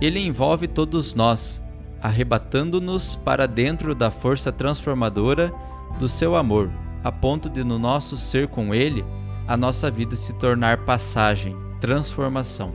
ele 0.00 0.20
envolve 0.20 0.66
todos 0.68 1.14
nós, 1.14 1.62
arrebatando-nos 2.02 3.16
para 3.16 3.46
dentro 3.46 3.94
da 3.94 4.10
força 4.10 4.52
transformadora 4.52 5.52
do 5.98 6.08
seu 6.08 6.36
amor, 6.36 6.70
a 7.02 7.10
ponto 7.10 7.48
de 7.48 7.64
no 7.64 7.78
nosso 7.78 8.16
ser 8.16 8.48
com 8.48 8.74
ele, 8.74 9.04
a 9.46 9.56
nossa 9.56 9.90
vida 9.90 10.16
se 10.16 10.32
tornar 10.34 10.84
passagem, 10.84 11.56
transformação. 11.80 12.74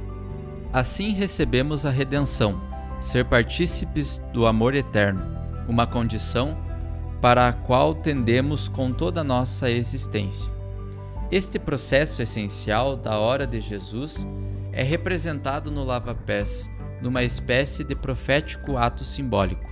Assim 0.74 1.12
recebemos 1.12 1.86
a 1.86 1.90
redenção, 1.90 2.60
ser 3.00 3.26
partícipes 3.26 4.24
do 4.34 4.46
amor 4.46 4.74
eterno, 4.74 5.22
uma 5.68 5.86
condição 5.86 6.58
para 7.22 7.48
a 7.48 7.54
qual 7.54 7.94
tendemos 7.94 8.68
com 8.68 8.92
toda 8.92 9.22
a 9.22 9.24
nossa 9.24 9.70
existência. 9.70 10.52
Este 11.32 11.60
processo 11.60 12.22
essencial 12.22 12.96
da 12.96 13.18
hora 13.18 13.46
de 13.46 13.62
Jesus 13.62 14.28
é 14.74 14.82
representado 14.82 15.70
no 15.70 15.84
lava-pés, 15.84 16.70
numa 17.02 17.24
espécie 17.24 17.84
de 17.84 17.96
profético 17.96 18.78
ato 18.78 19.04
simbólico. 19.04 19.70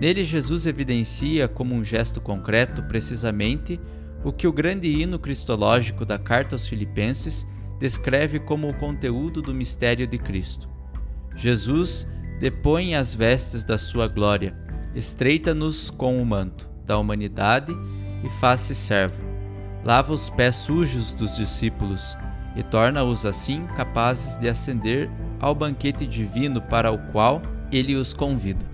Nele, 0.00 0.24
Jesus 0.24 0.66
evidencia 0.66 1.48
como 1.48 1.74
um 1.74 1.84
gesto 1.84 2.20
concreto 2.20 2.82
precisamente 2.82 3.80
o 4.24 4.32
que 4.32 4.46
o 4.46 4.52
grande 4.52 4.88
hino 4.88 5.18
cristológico 5.18 6.04
da 6.04 6.18
Carta 6.18 6.54
aos 6.54 6.66
Filipenses 6.66 7.46
descreve 7.78 8.38
como 8.40 8.68
o 8.68 8.74
conteúdo 8.74 9.42
do 9.42 9.54
mistério 9.54 10.06
de 10.06 10.18
Cristo. 10.18 10.68
Jesus 11.36 12.08
depõe 12.40 12.94
as 12.94 13.14
vestes 13.14 13.64
da 13.64 13.76
sua 13.76 14.08
glória, 14.08 14.56
estreita-nos 14.94 15.90
com 15.90 16.20
o 16.20 16.26
manto 16.26 16.68
da 16.84 16.98
humanidade 16.98 17.72
e 18.24 18.28
faz-se 18.40 18.74
servo. 18.74 19.22
Lava 19.84 20.12
os 20.12 20.30
pés 20.30 20.56
sujos 20.56 21.12
dos 21.12 21.36
discípulos 21.36 22.16
e 22.56 22.62
torna-os 22.62 23.26
assim 23.26 23.66
capazes 23.76 24.38
de 24.38 24.48
ascender 24.48 25.10
ao 25.44 25.54
banquete 25.54 26.06
divino 26.06 26.58
para 26.58 26.90
o 26.90 26.96
qual 27.12 27.42
ele 27.70 27.96
os 27.96 28.14
convida. 28.14 28.64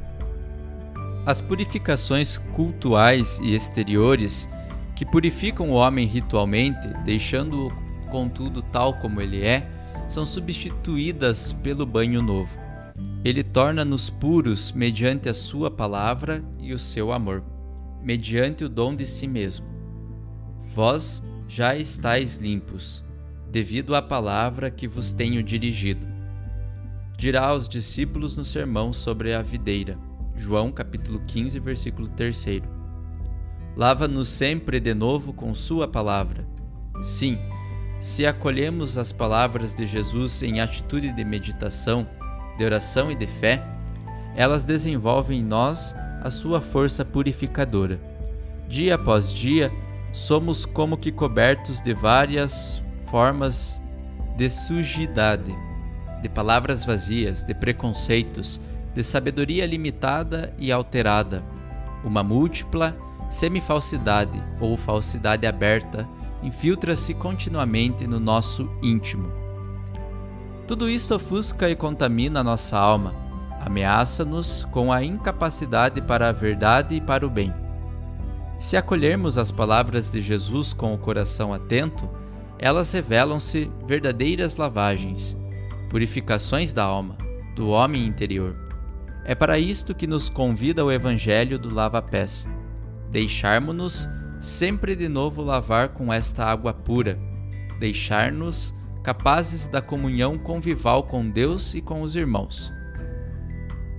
As 1.27 1.41
purificações 1.41 2.39
cultuais 2.55 3.41
e 3.41 3.57
exteriores 3.57 4.49
que 4.95 5.05
purificam 5.05 5.71
o 5.71 5.75
homem 5.75 6.07
ritualmente, 6.07 6.87
deixando-o 7.05 7.73
contudo, 8.09 8.63
tal 8.63 8.95
como 8.95 9.21
ele 9.21 9.45
é, 9.45 9.69
são 10.07 10.25
substituídas 10.25 11.53
pelo 11.55 11.85
banho 11.85 12.23
novo. 12.23 12.57
Ele 13.25 13.43
torna-nos 13.43 14.09
puros 14.09 14.71
mediante 14.71 15.29
a 15.29 15.35
Sua 15.35 15.73
palavra 15.73 16.41
e 16.61 16.73
o 16.73 16.79
seu 16.79 17.13
amor, 17.13 17.43
mediante 18.01 18.63
o 18.63 18.69
dom 18.69 18.95
de 18.95 19.07
si 19.07 19.27
mesmo. 19.27 19.67
Vós 20.73 21.21
já 21.49 21.75
estáis 21.75 22.37
limpos, 22.37 23.05
devido 23.51 23.97
à 23.97 24.01
palavra 24.01 24.71
que 24.71 24.87
vos 24.87 25.13
tenho 25.13 25.43
dirigido. 25.43 26.10
Dirá 27.21 27.49
aos 27.49 27.69
discípulos 27.69 28.39
no 28.39 28.47
sermão 28.47 28.95
sobre 28.95 29.35
a 29.35 29.43
videira. 29.43 29.99
João 30.35 30.73
capítulo 30.73 31.21
15, 31.27 31.61
versículo 31.61 32.09
3. 32.09 32.63
Lava-nos 33.77 34.27
sempre 34.27 34.81
de 34.81 34.95
novo 34.95 35.31
com 35.35 35.53
sua 35.53 35.87
palavra. 35.87 36.49
Sim, 37.03 37.39
se 38.01 38.25
acolhemos 38.25 38.97
as 38.97 39.13
palavras 39.13 39.75
de 39.75 39.85
Jesus 39.85 40.43
em 40.43 40.63
atitude 40.63 41.13
de 41.13 41.23
meditação, 41.23 42.09
de 42.57 42.65
oração 42.65 43.11
e 43.11 43.15
de 43.15 43.27
fé, 43.27 43.63
elas 44.35 44.65
desenvolvem 44.65 45.41
em 45.41 45.45
nós 45.45 45.95
a 46.23 46.31
sua 46.31 46.63
força 46.63 47.05
purificadora. 47.05 48.01
Dia 48.67 48.95
após 48.95 49.31
dia, 49.31 49.71
somos 50.11 50.65
como 50.65 50.97
que 50.97 51.13
cobertos 51.13 51.83
de 51.83 51.93
várias 51.93 52.83
formas 53.11 53.79
de 54.39 54.49
sujidade, 54.49 55.55
de 56.23 56.29
palavras 56.29 56.85
vazias, 56.85 57.43
de 57.43 57.55
preconceitos, 57.55 58.61
de 58.95 59.03
sabedoria 59.03 59.67
limitada 59.67 60.53
e 60.59 60.71
alterada, 60.73 61.45
uma 62.05 62.23
múltipla 62.23 62.97
semifalsidade 63.31 64.43
ou 64.61 64.77
falsidade 64.77 65.47
aberta 65.47 66.09
infiltra-se 66.43 67.15
continuamente 67.15 68.07
no 68.07 68.19
nosso 68.19 68.69
íntimo. 68.83 69.31
Tudo 70.67 70.89
isso 70.89 71.15
ofusca 71.15 71.69
e 71.69 71.77
contamina 71.77 72.43
nossa 72.43 72.79
alma, 72.79 73.15
ameaça-nos 73.61 74.65
com 74.67 74.93
a 74.93 75.05
incapacidade 75.05 76.01
para 76.01 76.29
a 76.29 76.33
verdade 76.33 76.95
e 76.95 77.01
para 77.01 77.27
o 77.27 77.31
bem. 77.31 77.53
Se 78.59 78.77
acolhermos 78.77 79.39
as 79.39 79.51
palavras 79.51 80.13
de 80.13 80.21
Jesus 80.21 80.73
com 80.73 80.95
o 80.95 80.99
coração 80.99 81.53
atento, 81.53 82.09
elas 82.59 82.93
revelam-se 82.93 83.71
verdadeiras 83.87 84.57
lavagens, 84.57 85.37
purificações 85.91 86.73
da 86.73 86.85
alma, 86.85 87.19
do 87.55 87.69
homem 87.69 88.07
interior. 88.07 88.57
É 89.25 89.35
para 89.35 89.59
isto 89.59 89.95
que 89.95 90.07
nos 90.07 90.31
convida 90.31 90.85
o 90.85 90.91
Evangelho 90.91 91.59
do 91.59 91.69
lava-pés. 91.73 92.49
Deixarmos-nos 93.11 94.09
sempre 94.41 94.97
de 94.97 95.09
novo 95.09 95.43
lavar 95.43 95.91
com 95.91 96.11
esta 96.13 96.47
água 96.47 96.73
pura, 96.73 97.19
deixar-nos 97.79 98.73
capazes 99.03 99.67
da 99.69 99.83
comunhão 99.83 100.39
convival 100.39 101.03
com 101.03 101.29
Deus 101.29 101.75
e 101.75 101.83
com 101.83 102.03
os 102.03 102.15
irmãos. 102.15 102.73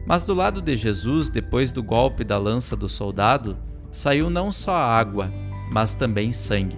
Mas 0.08 0.26
do 0.26 0.34
lado 0.34 0.62
de 0.62 0.76
Jesus, 0.76 1.30
depois 1.30 1.72
do 1.74 1.84
golpe 1.84 2.24
da 2.24 2.38
lança 2.38 2.76
do 2.76 2.88
soldado, 2.88 3.58
saiu 3.92 4.30
não 4.30 4.52
só 4.52 4.76
água, 4.76 5.32
mas 5.70 5.94
também 5.94 6.32
sangue. 6.32 6.78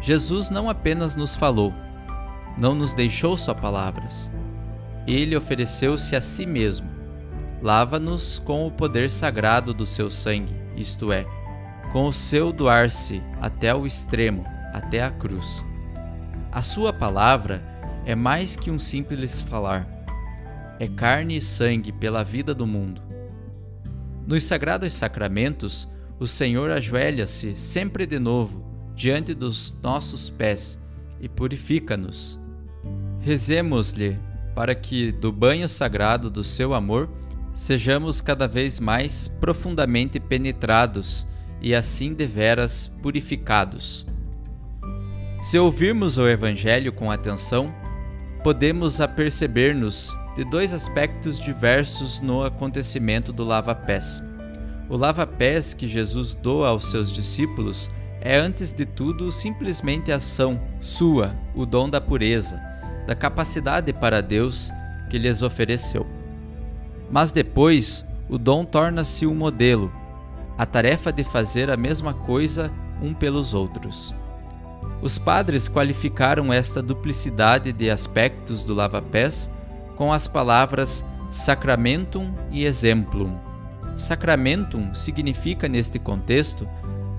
Jesus 0.00 0.50
não 0.50 0.68
apenas 0.68 1.16
nos 1.16 1.34
falou, 1.34 1.72
não 2.58 2.74
nos 2.74 2.92
deixou 2.92 3.36
só 3.36 3.54
palavras. 3.54 4.30
Ele 5.06 5.36
ofereceu-se 5.36 6.16
a 6.16 6.20
si 6.20 6.44
mesmo. 6.44 6.88
Lava-nos 7.62 8.38
com 8.38 8.66
o 8.66 8.70
poder 8.70 9.10
sagrado 9.10 9.72
do 9.72 9.86
seu 9.86 10.10
sangue, 10.10 10.54
isto 10.76 11.12
é, 11.12 11.24
com 11.92 12.06
o 12.06 12.12
seu 12.12 12.52
doar-se 12.52 13.22
até 13.40 13.74
o 13.74 13.86
extremo, 13.86 14.44
até 14.72 15.02
a 15.02 15.10
cruz. 15.10 15.64
A 16.52 16.62
sua 16.62 16.92
palavra 16.92 17.62
é 18.04 18.14
mais 18.14 18.54
que 18.56 18.70
um 18.70 18.78
simples 18.78 19.40
falar. 19.40 19.86
É 20.78 20.86
carne 20.86 21.36
e 21.36 21.40
sangue 21.40 21.90
pela 21.90 22.22
vida 22.22 22.54
do 22.54 22.66
mundo. 22.66 23.02
Nos 24.26 24.44
sagrados 24.44 24.92
sacramentos, 24.92 25.88
o 26.20 26.26
Senhor 26.26 26.70
ajoelha-se 26.70 27.56
sempre 27.56 28.06
de 28.06 28.18
novo 28.18 28.64
diante 28.94 29.34
dos 29.34 29.74
nossos 29.82 30.30
pés 30.30 30.78
e 31.20 31.28
purifica-nos. 31.28 32.38
Rezemos-lhe 33.28 34.18
para 34.54 34.74
que, 34.74 35.12
do 35.12 35.30
banho 35.30 35.68
sagrado 35.68 36.30
do 36.30 36.42
seu 36.42 36.72
amor, 36.72 37.10
sejamos 37.52 38.22
cada 38.22 38.48
vez 38.48 38.80
mais 38.80 39.28
profundamente 39.28 40.18
penetrados 40.18 41.28
e 41.60 41.74
assim 41.74 42.14
deveras 42.14 42.90
purificados. 43.02 44.06
Se 45.42 45.58
ouvirmos 45.58 46.16
o 46.16 46.26
Evangelho 46.26 46.90
com 46.90 47.10
atenção, 47.10 47.70
podemos 48.42 48.98
aperceber-nos 48.98 50.16
de 50.34 50.42
dois 50.44 50.72
aspectos 50.72 51.38
diversos 51.38 52.22
no 52.22 52.42
acontecimento 52.42 53.30
do 53.30 53.44
lava-pés. 53.44 54.22
O 54.88 54.96
lava-pés 54.96 55.74
que 55.74 55.86
Jesus 55.86 56.34
doa 56.34 56.68
aos 56.68 56.90
seus 56.90 57.12
discípulos 57.12 57.90
é, 58.22 58.38
antes 58.38 58.72
de 58.72 58.86
tudo, 58.86 59.30
simplesmente 59.30 60.10
ação 60.10 60.58
sua, 60.80 61.36
o 61.54 61.66
dom 61.66 61.90
da 61.90 62.00
pureza, 62.00 62.58
da 63.08 63.14
capacidade 63.14 63.90
para 63.90 64.20
Deus 64.20 64.70
que 65.08 65.16
lhes 65.16 65.40
ofereceu. 65.40 66.06
Mas 67.10 67.32
depois, 67.32 68.04
o 68.28 68.36
dom 68.36 68.66
torna-se 68.66 69.26
um 69.26 69.34
modelo, 69.34 69.90
a 70.58 70.66
tarefa 70.66 71.10
de 71.10 71.24
fazer 71.24 71.70
a 71.70 71.76
mesma 71.76 72.12
coisa 72.12 72.70
um 73.00 73.14
pelos 73.14 73.54
outros. 73.54 74.14
Os 75.00 75.18
padres 75.18 75.70
qualificaram 75.70 76.52
esta 76.52 76.82
duplicidade 76.82 77.72
de 77.72 77.90
aspectos 77.90 78.62
do 78.62 78.74
lava-pés 78.74 79.50
com 79.96 80.12
as 80.12 80.28
palavras 80.28 81.02
sacramentum 81.30 82.34
e 82.50 82.66
exemplum. 82.66 83.38
Sacramentum 83.96 84.94
significa, 84.94 85.66
neste 85.66 85.98
contexto, 85.98 86.68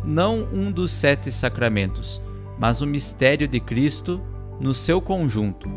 não 0.03 0.47
um 0.53 0.71
dos 0.71 0.91
sete 0.91 1.31
sacramentos, 1.31 2.21
mas 2.59 2.79
o 2.79 2.85
mistério 2.85 3.47
de 3.47 3.59
Cristo 3.59 4.21
no 4.59 4.73
seu 4.73 5.01
conjunto, 5.01 5.67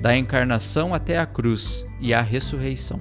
da 0.00 0.16
encarnação 0.16 0.92
até 0.92 1.18
a 1.18 1.26
cruz 1.26 1.86
e 2.00 2.12
a 2.12 2.20
ressurreição. 2.20 3.00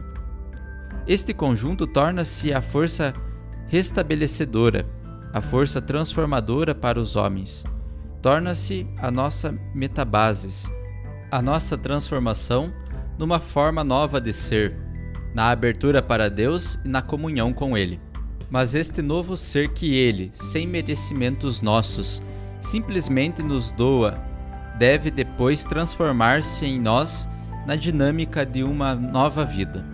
Este 1.07 1.33
conjunto 1.33 1.85
torna-se 1.85 2.53
a 2.53 2.61
força 2.61 3.13
restabelecedora, 3.67 4.85
a 5.33 5.41
força 5.41 5.81
transformadora 5.81 6.73
para 6.73 6.99
os 6.99 7.15
homens 7.15 7.63
torna-se 8.25 8.87
a 8.97 9.11
nossa 9.11 9.55
metabases, 9.71 10.67
a 11.29 11.43
nossa 11.43 11.77
transformação 11.77 12.73
numa 13.19 13.39
forma 13.39 13.83
nova 13.83 14.19
de 14.19 14.33
ser, 14.33 14.75
na 15.31 15.51
abertura 15.51 16.01
para 16.01 16.27
Deus 16.27 16.79
e 16.83 16.87
na 16.87 17.03
comunhão 17.03 17.53
com 17.53 17.77
Ele. 17.77 18.01
Mas 18.49 18.73
este 18.73 18.99
novo 19.03 19.37
ser 19.37 19.73
que 19.73 19.93
Ele, 19.93 20.31
sem 20.33 20.65
merecimentos 20.65 21.61
nossos, 21.61 22.19
simplesmente 22.59 23.43
nos 23.43 23.71
doa, 23.71 24.19
deve 24.77 25.09
depois 25.09 25.63
transformar-se 25.63 26.65
em 26.65 26.79
nós 26.79 27.29
na 27.65 27.75
dinâmica 27.75 28.45
de 28.45 28.63
uma 28.63 28.93
nova 28.93 29.43
vida. 29.43 29.85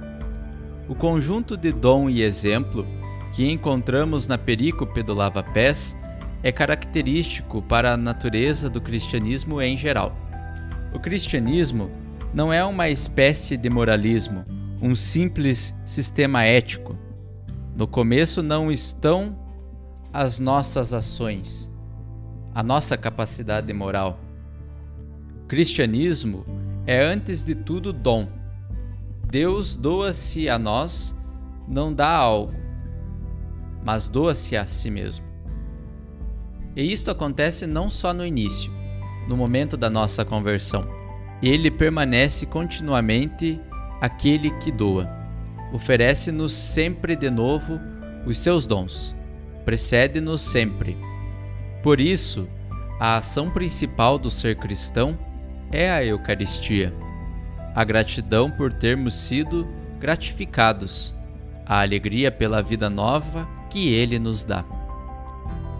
O 0.87 0.95
conjunto 0.95 1.55
de 1.55 1.71
dom 1.71 2.09
e 2.09 2.21
exemplo 2.21 2.85
que 3.31 3.49
encontramos 3.49 4.27
na 4.27 4.37
perícope 4.37 5.01
do 5.01 5.13
lava-pés 5.13 5.97
é 6.43 6.51
característico 6.51 7.61
para 7.61 7.93
a 7.93 7.97
natureza 7.97 8.69
do 8.69 8.81
cristianismo 8.81 9.61
em 9.61 9.77
geral. 9.77 10.15
O 10.93 10.99
cristianismo 10.99 11.89
não 12.33 12.51
é 12.51 12.63
uma 12.63 12.89
espécie 12.89 13.55
de 13.55 13.69
moralismo, 13.69 14.43
um 14.81 14.95
simples 14.95 15.73
sistema 15.85 16.43
ético. 16.43 16.97
No 17.75 17.87
começo 17.87 18.41
não 18.41 18.71
estão 18.71 19.37
as 20.11 20.39
nossas 20.39 20.91
ações, 20.91 21.71
a 22.53 22.61
nossa 22.61 22.97
capacidade 22.97 23.71
moral. 23.71 24.19
Cristianismo 25.51 26.45
é 26.87 27.03
antes 27.03 27.43
de 27.43 27.53
tudo 27.53 27.91
dom. 27.91 28.25
Deus 29.29 29.75
doa-se 29.75 30.47
a 30.47 30.57
nós, 30.57 31.13
não 31.67 31.93
dá 31.93 32.07
algo, 32.07 32.53
mas 33.83 34.07
doa-se 34.07 34.55
a 34.55 34.65
si 34.65 34.89
mesmo. 34.89 35.25
E 36.73 36.89
isto 36.89 37.11
acontece 37.11 37.67
não 37.67 37.89
só 37.89 38.13
no 38.13 38.25
início, 38.25 38.71
no 39.27 39.35
momento 39.35 39.75
da 39.75 39.89
nossa 39.89 40.23
conversão. 40.23 40.87
Ele 41.43 41.69
permanece 41.69 42.45
continuamente 42.45 43.59
aquele 43.99 44.51
que 44.51 44.71
doa. 44.71 45.05
Oferece-nos 45.73 46.53
sempre 46.53 47.13
de 47.13 47.29
novo 47.29 47.77
os 48.25 48.37
seus 48.37 48.65
dons. 48.65 49.13
Precede-nos 49.65 50.39
sempre. 50.41 50.97
Por 51.83 51.99
isso, 51.99 52.47
a 52.97 53.17
ação 53.17 53.51
principal 53.51 54.17
do 54.17 54.31
ser 54.31 54.55
cristão 54.55 55.19
é 55.71 55.89
a 55.89 56.03
Eucaristia. 56.03 56.93
A 57.73 57.84
gratidão 57.84 58.51
por 58.51 58.73
termos 58.73 59.13
sido 59.13 59.67
gratificados, 59.99 61.15
a 61.65 61.81
alegria 61.81 62.31
pela 62.31 62.62
vida 62.62 62.89
nova 62.89 63.47
que 63.69 63.93
Ele 63.93 64.19
nos 64.19 64.43
dá. 64.43 64.65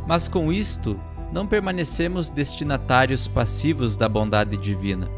Mas 0.08 0.27
com 0.27 0.51
isto, 0.51 0.99
não 1.34 1.45
permanecemos 1.45 2.30
destinatários 2.30 3.27
passivos 3.27 3.97
da 3.97 4.08
bondade 4.08 4.58
divina. 4.58 5.10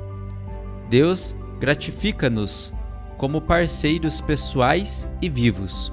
Deus 0.90 1.36
gratifica-nos 1.60 2.74
como 3.18 3.42
parceiros 3.42 4.20
pessoais 4.20 5.08
e 5.22 5.30
vivos. 5.30 5.92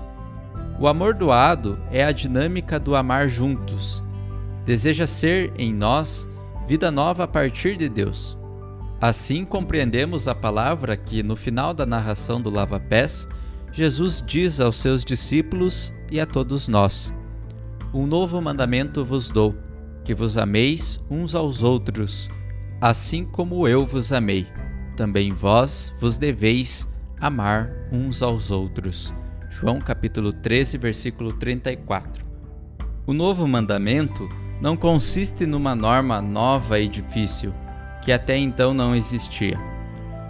O 0.79 0.89
amor 0.89 1.15
doado 1.15 1.79
é 1.91 2.03
a 2.03 2.13
dinâmica 2.13 2.81
do 2.81 2.97
amar 2.97 3.29
juntos. 3.29 4.03
Deseja 4.65 5.07
ser 5.07 5.53
em 5.59 5.73
nós 5.73 6.29
vida 6.67 6.91
nova 6.91 7.25
a 7.25 7.29
partir 7.29 7.77
de 7.77 7.89
Deus. 7.89 8.40
Assim 9.01 9.47
compreendemos 9.47 10.29
a 10.29 10.35
palavra 10.35 10.95
que, 10.95 11.23
no 11.23 11.35
final 11.35 11.73
da 11.73 11.87
narração 11.87 12.41
do 12.41 12.51
lava-pés, 12.51 13.27
Jesus 13.73 14.23
diz 14.27 14.61
aos 14.61 14.77
seus 14.77 15.05
discípulos 15.05 15.91
e 16.11 16.21
a 16.21 16.27
todos 16.27 16.69
nós: 16.69 17.15
um 17.95 18.07
novo 18.07 18.41
mandamento 18.43 19.03
vos 19.03 19.31
dou, 19.31 19.57
que 20.05 20.15
vos 20.15 20.37
ameis 20.37 21.01
uns 21.11 21.35
aos 21.35 21.63
outros, 21.63 22.29
assim 22.81 23.25
como 23.25 23.67
eu 23.67 23.87
vos 23.87 24.13
amei. 24.13 24.47
Também 24.97 25.33
vós 25.33 25.95
vos 25.99 26.19
deveis 26.19 26.87
amar 27.19 27.73
uns 27.91 28.23
aos 28.23 28.51
outros. 28.51 29.15
João 29.49 29.81
capítulo 29.81 30.31
13, 30.31 30.77
versículo 30.77 31.33
34. 31.33 32.25
O 33.07 33.15
novo 33.15 33.49
mandamento 33.49 34.29
não 34.61 34.77
consiste 34.77 35.47
numa 35.47 35.75
norma 35.75 36.21
nova 36.21 36.79
e 36.79 36.87
difícil, 36.87 37.53
que 38.03 38.13
até 38.13 38.37
então 38.37 38.73
não 38.73 38.95
existia. 38.95 39.59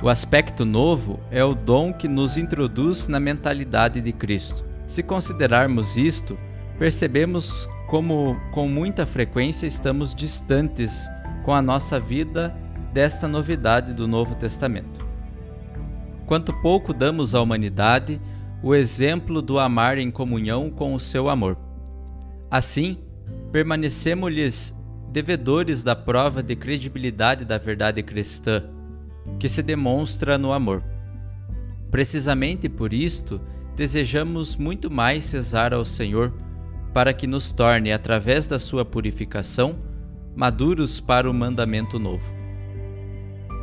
O 0.02 0.08
aspecto 0.08 0.64
novo 0.64 1.20
é 1.30 1.44
o 1.44 1.54
dom 1.54 1.92
que 1.92 2.08
nos 2.08 2.38
introduz 2.38 3.06
na 3.06 3.20
mentalidade 3.20 4.00
de 4.00 4.12
Cristo. 4.12 4.64
Se 4.86 5.02
considerarmos 5.02 5.96
isto, 5.96 6.38
percebemos 6.78 7.68
como 7.86 8.36
com 8.52 8.66
muita 8.66 9.04
frequência 9.04 9.66
estamos 9.66 10.14
distantes 10.14 11.06
com 11.44 11.52
a 11.52 11.60
nossa 11.60 12.00
vida 12.00 12.54
desta 12.92 13.28
novidade 13.28 13.92
do 13.92 14.08
Novo 14.08 14.34
Testamento. 14.34 15.06
Quanto 16.26 16.52
pouco 16.62 16.94
damos 16.94 17.34
à 17.34 17.42
humanidade 17.42 18.20
o 18.62 18.74
exemplo 18.74 19.40
do 19.40 19.58
amar 19.58 19.98
em 19.98 20.10
comunhão 20.10 20.70
com 20.70 20.94
o 20.94 21.00
seu 21.00 21.28
amor. 21.28 21.56
Assim, 22.50 22.98
permanecemos-lhes 23.52 24.74
devedores 25.10 25.82
da 25.82 25.96
prova 25.96 26.42
de 26.42 26.54
credibilidade 26.54 27.44
da 27.44 27.58
verdade 27.58 28.02
cristã, 28.02 28.62
que 29.38 29.48
se 29.48 29.62
demonstra 29.62 30.38
no 30.38 30.52
amor. 30.52 30.82
Precisamente 31.90 32.68
por 32.68 32.92
isto, 32.92 33.40
desejamos 33.74 34.54
muito 34.56 34.90
mais 34.90 35.24
cesar 35.24 35.74
ao 35.74 35.84
Senhor 35.84 36.32
para 36.94 37.12
que 37.12 37.26
nos 37.26 37.52
torne, 37.52 37.92
através 37.92 38.46
da 38.46 38.58
sua 38.58 38.84
purificação, 38.84 39.78
maduros 40.34 41.00
para 41.00 41.28
o 41.28 41.34
mandamento 41.34 41.98
novo. 41.98 42.32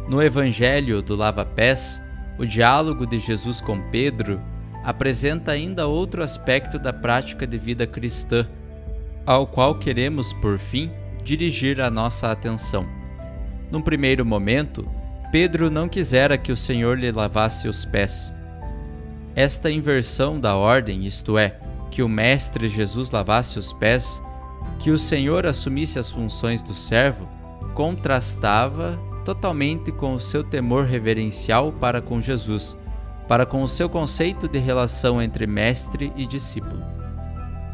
No 0.09 0.21
Evangelho 0.21 1.01
do 1.01 1.15
Lava 1.15 1.45
Pés, 1.45 2.01
o 2.37 2.45
diálogo 2.45 3.05
de 3.05 3.19
Jesus 3.19 3.59
com 3.61 3.89
Pedro 3.89 4.41
apresenta 4.83 5.51
ainda 5.51 5.87
outro 5.87 6.23
aspecto 6.23 6.77
da 6.77 6.93
prática 6.93 7.47
de 7.47 7.57
vida 7.57 7.85
cristã, 7.85 8.47
ao 9.25 9.45
qual 9.45 9.75
queremos, 9.75 10.31
por 10.33 10.57
fim, 10.57 10.89
dirigir 11.27 11.81
a 11.81 11.91
nossa 11.91 12.31
atenção. 12.31 12.87
Num 13.69 13.81
primeiro 13.81 14.25
momento, 14.25 14.89
Pedro 15.29 15.69
não 15.69 15.89
quisera 15.89 16.37
que 16.37 16.53
o 16.53 16.55
Senhor 16.55 16.97
lhe 16.97 17.11
lavasse 17.11 17.67
os 17.67 17.83
pés. 17.83 18.31
Esta 19.35 19.69
inversão 19.69 20.39
da 20.39 20.55
ordem, 20.55 21.05
isto 21.05 21.37
é, 21.37 21.59
que 21.91 22.01
o 22.01 22.07
Mestre 22.07 22.69
Jesus 22.69 23.11
lavasse 23.11 23.59
os 23.59 23.73
pés, 23.73 24.23
que 24.79 24.89
o 24.89 24.97
Senhor 24.97 25.45
assumisse 25.45 25.99
as 25.99 26.09
funções 26.09 26.63
do 26.63 26.73
servo, 26.73 27.27
contrastava 27.73 28.97
totalmente 29.25 29.91
com 29.91 30.13
o 30.13 30.19
seu 30.21 30.45
temor 30.45 30.85
reverencial 30.85 31.73
para 31.73 32.01
com 32.01 32.21
Jesus, 32.21 32.77
para 33.27 33.45
com 33.45 33.61
o 33.61 33.67
seu 33.67 33.89
conceito 33.89 34.47
de 34.47 34.59
relação 34.59 35.21
entre 35.21 35.45
mestre 35.45 36.13
e 36.15 36.25
discípulo. 36.25 36.96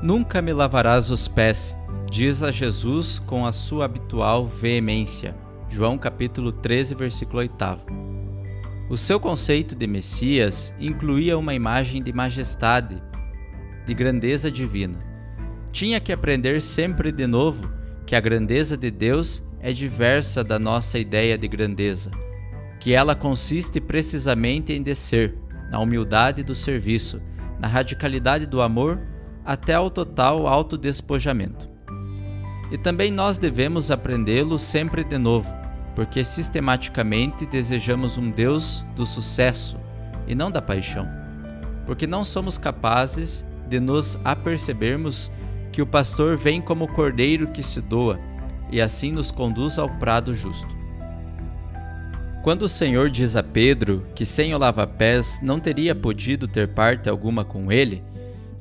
Nunca 0.03 0.41
me 0.41 0.51
lavarás 0.51 1.09
os 1.09 1.29
pés, 1.29 1.77
diz 2.11 2.43
a 2.43 2.51
Jesus 2.51 3.19
com 3.19 3.45
a 3.45 3.53
sua 3.53 3.85
habitual 3.85 4.45
veemência. 4.45 5.33
João 5.69 5.97
capítulo 5.97 6.51
13, 6.51 6.93
versículo 6.93 7.39
8. 7.39 7.55
O 8.89 8.97
seu 8.97 9.17
conceito 9.17 9.73
de 9.73 9.87
Messias 9.87 10.73
incluía 10.77 11.37
uma 11.37 11.53
imagem 11.53 12.03
de 12.03 12.11
majestade, 12.11 13.01
de 13.85 13.93
grandeza 13.93 14.51
divina. 14.51 14.99
Tinha 15.71 16.01
que 16.01 16.11
aprender 16.11 16.61
sempre 16.61 17.09
de 17.09 17.25
novo 17.25 17.71
que 18.05 18.13
a 18.13 18.19
grandeza 18.19 18.75
de 18.75 18.91
Deus 18.91 19.41
é 19.61 19.71
diversa 19.71 20.43
da 20.43 20.59
nossa 20.59 20.99
ideia 20.99 21.37
de 21.37 21.47
grandeza, 21.47 22.11
que 22.77 22.91
ela 22.91 23.15
consiste 23.15 23.79
precisamente 23.79 24.73
em 24.73 24.83
descer, 24.83 25.33
na 25.71 25.79
humildade 25.79 26.43
do 26.43 26.53
serviço, 26.53 27.21
na 27.57 27.69
radicalidade 27.69 28.45
do 28.45 28.61
amor, 28.61 28.99
até 29.45 29.73
ao 29.73 29.89
total 29.89 30.47
autodespojamento. 30.47 31.69
E 32.71 32.77
também 32.77 33.11
nós 33.11 33.37
devemos 33.37 33.91
aprendê-lo 33.91 34.57
sempre 34.57 35.03
de 35.03 35.17
novo, 35.17 35.53
porque 35.95 36.23
sistematicamente 36.23 37.45
desejamos 37.45 38.17
um 38.17 38.31
Deus 38.31 38.83
do 38.95 39.05
sucesso 39.05 39.77
e 40.27 40.33
não 40.33 40.49
da 40.49 40.61
paixão, 40.61 41.07
porque 41.85 42.07
não 42.07 42.23
somos 42.23 42.57
capazes 42.57 43.45
de 43.67 43.79
nos 43.79 44.17
apercebermos 44.23 45.31
que 45.71 45.81
o 45.81 45.87
pastor 45.87 46.37
vem 46.37 46.61
como 46.61 46.87
cordeiro 46.87 47.47
que 47.47 47.63
se 47.63 47.81
doa 47.81 48.19
e 48.71 48.81
assim 48.81 49.11
nos 49.11 49.31
conduz 49.31 49.77
ao 49.77 49.89
prado 49.89 50.33
justo. 50.33 50.83
Quando 52.43 52.63
o 52.63 52.69
Senhor 52.69 53.09
diz 53.09 53.35
a 53.35 53.43
Pedro 53.43 54.05
que 54.13 54.25
sem 54.25 54.53
o 54.53 54.57
lava-pés 54.57 55.39
não 55.41 55.59
teria 55.59 55.95
podido 55.95 56.47
ter 56.47 56.67
parte 56.67 57.07
alguma 57.07 57.45
com 57.45 57.71
ele, 57.71 58.03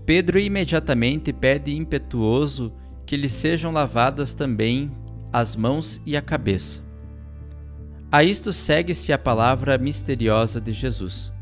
Pedro 0.04 0.38
imediatamente 0.38 1.32
pede 1.32 1.76
impetuoso 1.76 2.72
que 3.06 3.16
lhe 3.16 3.28
sejam 3.28 3.70
lavadas 3.70 4.34
também 4.34 4.90
as 5.32 5.54
mãos 5.54 6.00
e 6.04 6.16
a 6.16 6.22
cabeça. 6.22 6.82
A 8.10 8.22
isto 8.22 8.52
segue-se 8.52 9.12
a 9.12 9.18
palavra 9.18 9.78
misteriosa 9.78 10.60
de 10.60 10.72
Jesus. 10.72 11.32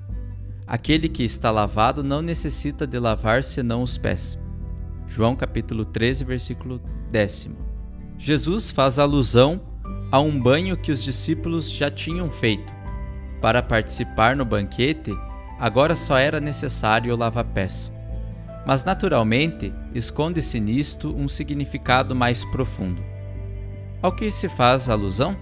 Aquele 0.66 1.08
que 1.08 1.24
está 1.24 1.50
lavado 1.50 2.04
não 2.04 2.22
necessita 2.22 2.86
de 2.86 2.98
lavar 2.98 3.42
senão 3.42 3.82
os 3.82 3.98
pés. 3.98 4.38
João 5.06 5.34
capítulo 5.34 5.84
13, 5.84 6.24
versículo 6.24 6.80
décimo. 7.10 7.56
Jesus 8.16 8.70
faz 8.70 8.98
alusão 8.98 9.60
a 10.12 10.20
um 10.20 10.40
banho 10.40 10.76
que 10.76 10.92
os 10.92 11.02
discípulos 11.02 11.68
já 11.68 11.90
tinham 11.90 12.30
feito. 12.30 12.72
Para 13.40 13.62
participar 13.62 14.36
no 14.36 14.44
banquete, 14.44 15.12
agora 15.58 15.96
só 15.96 16.18
era 16.18 16.38
necessário 16.38 17.16
lavar 17.16 17.46
pés. 17.46 17.92
Mas 18.66 18.84
naturalmente, 18.84 19.72
esconde-se 19.94 20.60
nisto 20.60 21.14
um 21.16 21.28
significado 21.28 22.14
mais 22.14 22.44
profundo. 22.44 23.02
Ao 24.02 24.12
que 24.12 24.30
se 24.30 24.48
faz 24.48 24.88
alusão? 24.88 25.36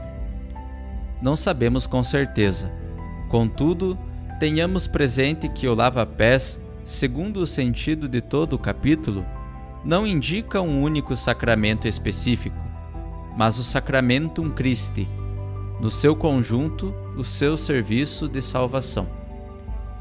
Não 1.21 1.37
sabemos 1.37 1.87
com 1.87 2.03
certeza. 2.03 2.73
Contudo, 3.29 3.99
tenhamos 4.39 4.87
presente 4.87 5.49
que 5.49 5.67
o 5.67 5.75
lava-pés, 5.75 6.61
segundo 6.85 7.39
o 7.41 7.47
sentido 7.47 8.09
de 8.09 8.21
todo 8.21 8.55
o 8.55 8.59
capítulo, 8.59 9.25
não 9.85 10.07
indica 10.07 10.61
um 10.61 10.83
único 10.83 11.15
sacramento 11.17 11.87
específico 11.87 12.69
mas 13.39 13.57
o 13.57 13.63
Sacramentum 13.63 14.49
Christi, 14.49 15.09
no 15.81 15.93
seu 15.93 16.17
conjunto, 16.17 16.93
o 17.17 17.25
seu 17.25 17.57
serviço 17.57 18.29
de 18.29 18.43
salvação, 18.43 19.07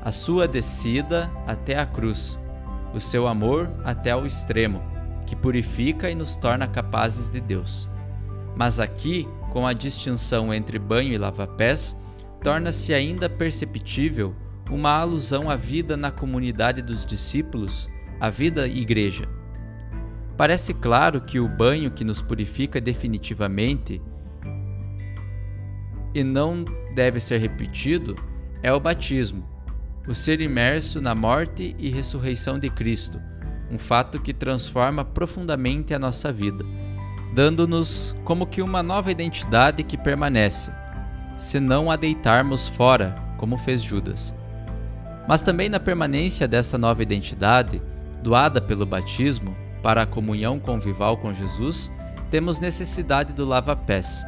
a 0.01 0.11
sua 0.11 0.47
descida 0.47 1.29
até 1.45 1.77
a 1.77 1.85
cruz, 1.85 2.39
o 2.93 2.99
seu 2.99 3.27
amor 3.27 3.69
até 3.83 4.11
ao 4.11 4.25
extremo, 4.25 4.81
que 5.25 5.35
purifica 5.35 6.09
e 6.09 6.15
nos 6.15 6.37
torna 6.37 6.67
capazes 6.67 7.29
de 7.29 7.39
Deus. 7.39 7.89
Mas 8.55 8.79
aqui, 8.79 9.27
com 9.51 9.67
a 9.67 9.73
distinção 9.73 10.53
entre 10.53 10.79
banho 10.79 11.13
e 11.13 11.17
lava-pés, 11.17 11.95
torna-se 12.41 12.93
ainda 12.93 13.29
perceptível 13.29 14.35
uma 14.69 14.91
alusão 14.91 15.49
à 15.49 15.55
vida 15.55 15.95
na 15.95 16.11
comunidade 16.11 16.81
dos 16.81 17.05
discípulos, 17.05 17.89
à 18.19 18.29
vida 18.29 18.67
igreja 18.67 19.27
Parece 20.37 20.71
claro 20.71 21.19
que 21.21 21.39
o 21.39 21.47
banho 21.47 21.89
que 21.89 22.03
nos 22.03 22.21
purifica 22.21 22.79
definitivamente 22.79 23.99
e 26.13 26.23
não 26.23 26.63
deve 26.93 27.19
ser 27.19 27.39
repetido 27.39 28.15
é 28.61 28.71
o 28.71 28.79
batismo, 28.79 29.43
o 30.07 30.15
ser 30.15 30.39
imerso 30.39 31.01
na 31.01 31.13
morte 31.13 31.75
e 31.77 31.89
ressurreição 31.89 32.57
de 32.57 32.69
Cristo, 32.69 33.21
um 33.69 33.77
fato 33.77 34.21
que 34.21 34.33
transforma 34.33 35.03
profundamente 35.03 35.93
a 35.93 35.99
nossa 35.99 36.31
vida, 36.31 36.63
dando-nos 37.33 38.15
como 38.23 38.47
que 38.47 38.61
uma 38.61 38.81
nova 38.81 39.11
identidade 39.11 39.83
que 39.83 39.97
permanece, 39.97 40.71
se 41.35 41.59
não 41.59 41.91
a 41.91 41.97
deitarmos 41.97 42.67
fora, 42.69 43.15
como 43.37 43.57
fez 43.57 43.81
Judas. 43.81 44.33
Mas 45.27 45.41
também 45.41 45.67
na 45.67 45.79
permanência 45.79 46.47
dessa 46.47 46.77
nova 46.77 47.03
identidade, 47.03 47.81
doada 48.23 48.61
pelo 48.61 48.85
batismo, 48.85 49.55
para 49.83 50.03
a 50.03 50.07
comunhão 50.07 50.57
convival 50.57 51.17
com 51.17 51.33
Jesus, 51.33 51.91
temos 52.31 52.61
necessidade 52.61 53.33
do 53.33 53.45
lava-pés. 53.45 54.23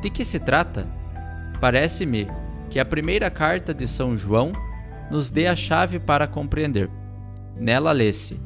De 0.00 0.08
que 0.08 0.24
se 0.24 0.38
trata? 0.38 0.86
Parece-me 1.60 2.28
que 2.70 2.78
a 2.78 2.84
primeira 2.84 3.28
carta 3.30 3.74
de 3.74 3.86
São 3.86 4.16
João 4.16 4.52
nos 5.10 5.30
dê 5.30 5.46
a 5.46 5.56
chave 5.56 5.98
para 5.98 6.26
compreender. 6.26 6.90
Nela 7.56 7.92
lê-se: 7.92 8.40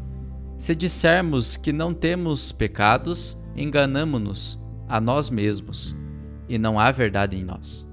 Se 0.57 0.75
dissermos 0.75 1.57
que 1.57 1.73
não 1.73 1.95
temos 1.95 2.53
pecados, 2.53 3.37
enganamo-nos 3.57 4.59
a 4.89 5.01
nós 5.01 5.29
mesmos, 5.31 5.97
e 6.49 6.59
não 6.59 6.79
há 6.79 6.91
verdade 6.91 7.37
em 7.37 7.45
nós. 7.45 7.87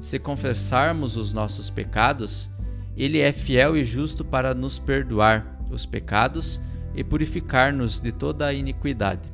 Se 0.00 0.18
confessarmos 0.18 1.16
os 1.16 1.32
nossos 1.32 1.68
pecados, 1.68 2.50
ele 2.96 3.18
é 3.18 3.32
fiel 3.32 3.76
e 3.76 3.84
justo 3.84 4.24
para 4.24 4.54
nos 4.54 4.78
perdoar 4.78 5.60
os 5.70 5.86
pecados 5.86 6.60
e 6.94 7.04
purificar-nos 7.04 8.00
de 8.00 8.10
toda 8.10 8.46
a 8.46 8.52
iniquidade. 8.52 9.32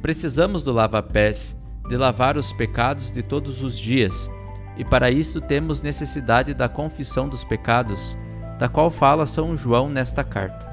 Precisamos 0.00 0.64
do 0.64 0.72
lava-pés, 0.72 1.56
de 1.88 1.96
lavar 1.96 2.36
os 2.36 2.52
pecados 2.52 3.10
de 3.12 3.22
todos 3.22 3.62
os 3.62 3.78
dias, 3.78 4.30
e 4.80 4.84
para 4.84 5.10
isso 5.10 5.42
temos 5.42 5.82
necessidade 5.82 6.54
da 6.54 6.66
confissão 6.66 7.28
dos 7.28 7.44
pecados, 7.44 8.16
da 8.58 8.66
qual 8.66 8.90
fala 8.90 9.26
São 9.26 9.54
João 9.54 9.90
nesta 9.90 10.24
carta. 10.24 10.66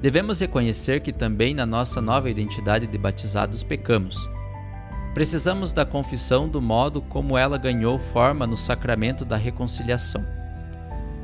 Devemos 0.00 0.38
reconhecer 0.38 1.00
que 1.00 1.12
também 1.12 1.52
na 1.52 1.66
nossa 1.66 2.00
nova 2.00 2.30
identidade 2.30 2.86
de 2.86 2.96
batizados 2.96 3.64
pecamos. 3.64 4.30
Precisamos 5.14 5.72
da 5.72 5.84
confissão 5.84 6.48
do 6.48 6.62
modo 6.62 7.02
como 7.02 7.36
ela 7.36 7.58
ganhou 7.58 7.98
forma 7.98 8.46
no 8.46 8.56
sacramento 8.56 9.24
da 9.24 9.36
reconciliação. 9.36 10.24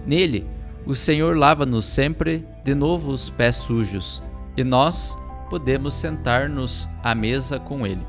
Nele, 0.05 0.51
o 0.85 0.97
Senhor 0.97 1.37
lava-nos 1.37 1.85
sempre 1.85 2.45
de 2.65 2.75
novo 2.75 3.13
os 3.13 3.31
pés 3.31 3.55
sujos, 3.55 4.21
e 4.57 4.65
nós 4.65 5.17
podemos 5.49 5.95
sentar-nos 5.95 6.89
à 7.05 7.15
mesa 7.15 7.61
com 7.61 7.87
Ele. 7.87 8.05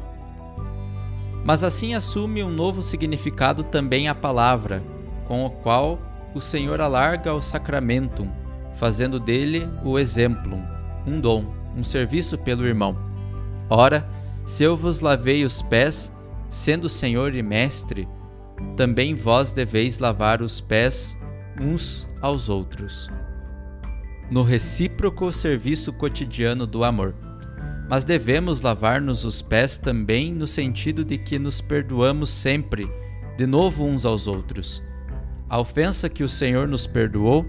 Mas 1.44 1.64
assim 1.64 1.94
assume 1.94 2.44
um 2.44 2.50
novo 2.50 2.82
significado 2.82 3.64
também 3.64 4.08
a 4.08 4.16
palavra, 4.16 4.82
com 5.28 5.46
o 5.46 5.50
qual 5.50 6.00
o 6.34 6.40
Senhor 6.40 6.80
alarga 6.80 7.34
o 7.34 7.42
sacramentum, 7.42 8.30
fazendo 8.74 9.20
dele 9.20 9.68
o 9.84 10.00
exemplo, 10.00 10.58
um 11.06 11.20
dom, 11.20 11.46
um 11.76 11.84
serviço 11.84 12.38
pelo 12.38 12.66
irmão. 12.66 12.98
Ora, 13.70 14.08
se 14.46 14.64
eu 14.64 14.76
vos 14.76 15.00
lavei 15.00 15.44
os 15.44 15.62
pés, 15.62 16.12
sendo 16.50 16.88
Senhor 16.88 17.36
e 17.36 17.44
Mestre, 17.44 18.08
também 18.78 19.14
vós 19.14 19.52
deveis 19.52 20.00
lavar 20.00 20.42
os 20.42 20.62
pés 20.62 21.18
uns 21.60 22.08
aos 22.22 22.50
outros. 22.50 23.10
No 24.32 24.44
recíproco 24.44 25.32
serviço 25.32 25.92
cotidiano 25.94 26.66
do 26.66 26.84
amor. 26.84 27.14
Mas 27.90 28.06
devemos 28.06 28.62
lavar-nos 28.62 29.26
os 29.26 29.42
pés 29.42 29.78
também 29.78 30.34
no 30.34 30.48
sentido 30.48 31.04
de 31.04 31.18
que 31.18 31.38
nos 31.38 31.62
perdoamos 31.62 32.30
sempre, 32.30 32.90
de 33.38 33.46
novo 33.46 33.86
uns 33.86 34.06
aos 34.06 34.28
outros. 34.28 34.84
A 35.50 35.60
ofensa 35.60 36.10
que 36.10 36.24
o 36.24 36.30
Senhor 36.30 36.68
nos 36.68 36.88
perdoou 36.88 37.46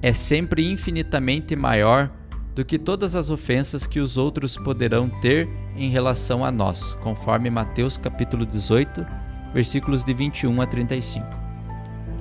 é 0.00 0.12
sempre 0.12 0.70
infinitamente 0.70 1.54
maior 1.54 2.10
do 2.54 2.64
que 2.64 2.78
todas 2.78 3.16
as 3.16 3.30
ofensas 3.30 3.86
que 3.86 4.00
os 4.00 4.16
outros 4.16 4.56
poderão 4.56 5.08
ter 5.20 5.48
em 5.76 5.90
relação 5.90 6.44
a 6.44 6.52
nós, 6.52 6.94
conforme 7.02 7.50
Mateus 7.50 7.96
capítulo 7.96 8.44
18, 8.44 9.06
versículos 9.54 10.04
de 10.04 10.12
21 10.12 10.60
a 10.60 10.66
35. 10.66 11.26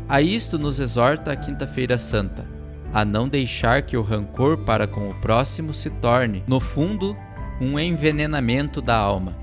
A 0.07 0.21
isto 0.21 0.57
nos 0.57 0.79
exorta 0.79 1.31
a 1.31 1.35
Quinta-feira 1.35 1.97
Santa, 1.97 2.45
a 2.93 3.05
não 3.05 3.27
deixar 3.27 3.83
que 3.83 3.95
o 3.95 4.01
rancor 4.01 4.57
para 4.59 4.85
com 4.85 5.09
o 5.09 5.13
próximo 5.15 5.73
se 5.73 5.89
torne, 5.89 6.43
no 6.47 6.59
fundo, 6.59 7.15
um 7.61 7.79
envenenamento 7.79 8.81
da 8.81 8.97
alma. 8.97 9.37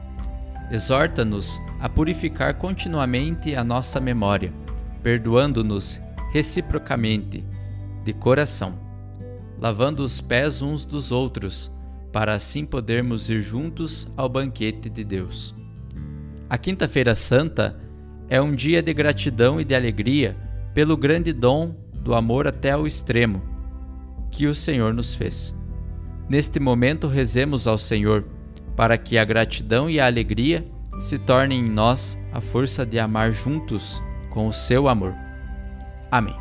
Exorta-nos 0.72 1.62
a 1.78 1.88
purificar 1.88 2.54
continuamente 2.54 3.54
a 3.54 3.62
nossa 3.62 4.00
memória, 4.00 4.52
perdoando-nos 5.04 6.00
reciprocamente, 6.32 7.44
de 8.04 8.12
coração, 8.12 8.76
lavando 9.60 10.02
os 10.02 10.20
pés 10.20 10.60
uns 10.60 10.84
dos 10.84 11.12
outros, 11.12 11.70
para 12.12 12.34
assim 12.34 12.66
podermos 12.66 13.30
ir 13.30 13.40
juntos 13.40 14.08
ao 14.16 14.28
banquete 14.28 14.90
de 14.90 15.04
Deus. 15.04 15.54
A 16.50 16.58
Quinta-feira 16.58 17.14
Santa 17.14 17.78
é 18.28 18.40
um 18.42 18.52
dia 18.52 18.82
de 18.82 18.92
gratidão 18.92 19.60
e 19.60 19.64
de 19.64 19.74
alegria 19.74 20.36
pelo 20.74 20.96
grande 20.96 21.32
dom 21.32 21.74
do 21.92 22.14
amor 22.14 22.48
até 22.48 22.72
ao 22.72 22.86
extremo 22.86 23.42
que 24.30 24.46
o 24.46 24.54
Senhor 24.54 24.92
nos 24.92 25.14
fez. 25.14 25.57
Neste 26.28 26.60
momento, 26.60 27.08
rezemos 27.08 27.66
ao 27.66 27.78
Senhor, 27.78 28.24
para 28.76 28.98
que 28.98 29.16
a 29.16 29.24
gratidão 29.24 29.88
e 29.88 29.98
a 29.98 30.06
alegria 30.06 30.64
se 31.00 31.18
tornem 31.18 31.60
em 31.60 31.70
nós 31.70 32.18
a 32.32 32.40
força 32.40 32.84
de 32.84 32.98
amar 32.98 33.32
juntos 33.32 34.02
com 34.30 34.46
o 34.46 34.52
seu 34.52 34.88
amor. 34.88 35.14
Amém. 36.10 36.36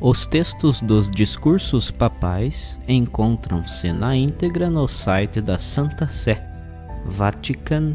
Os 0.00 0.26
textos 0.26 0.82
dos 0.82 1.10
discursos 1.10 1.90
papais 1.90 2.78
encontram-se 2.86 3.90
na 3.90 4.14
íntegra 4.14 4.68
no 4.68 4.86
site 4.86 5.40
da 5.40 5.58
Santa 5.58 6.06
Sé, 6.06 6.46
vatican.va. 7.06 7.94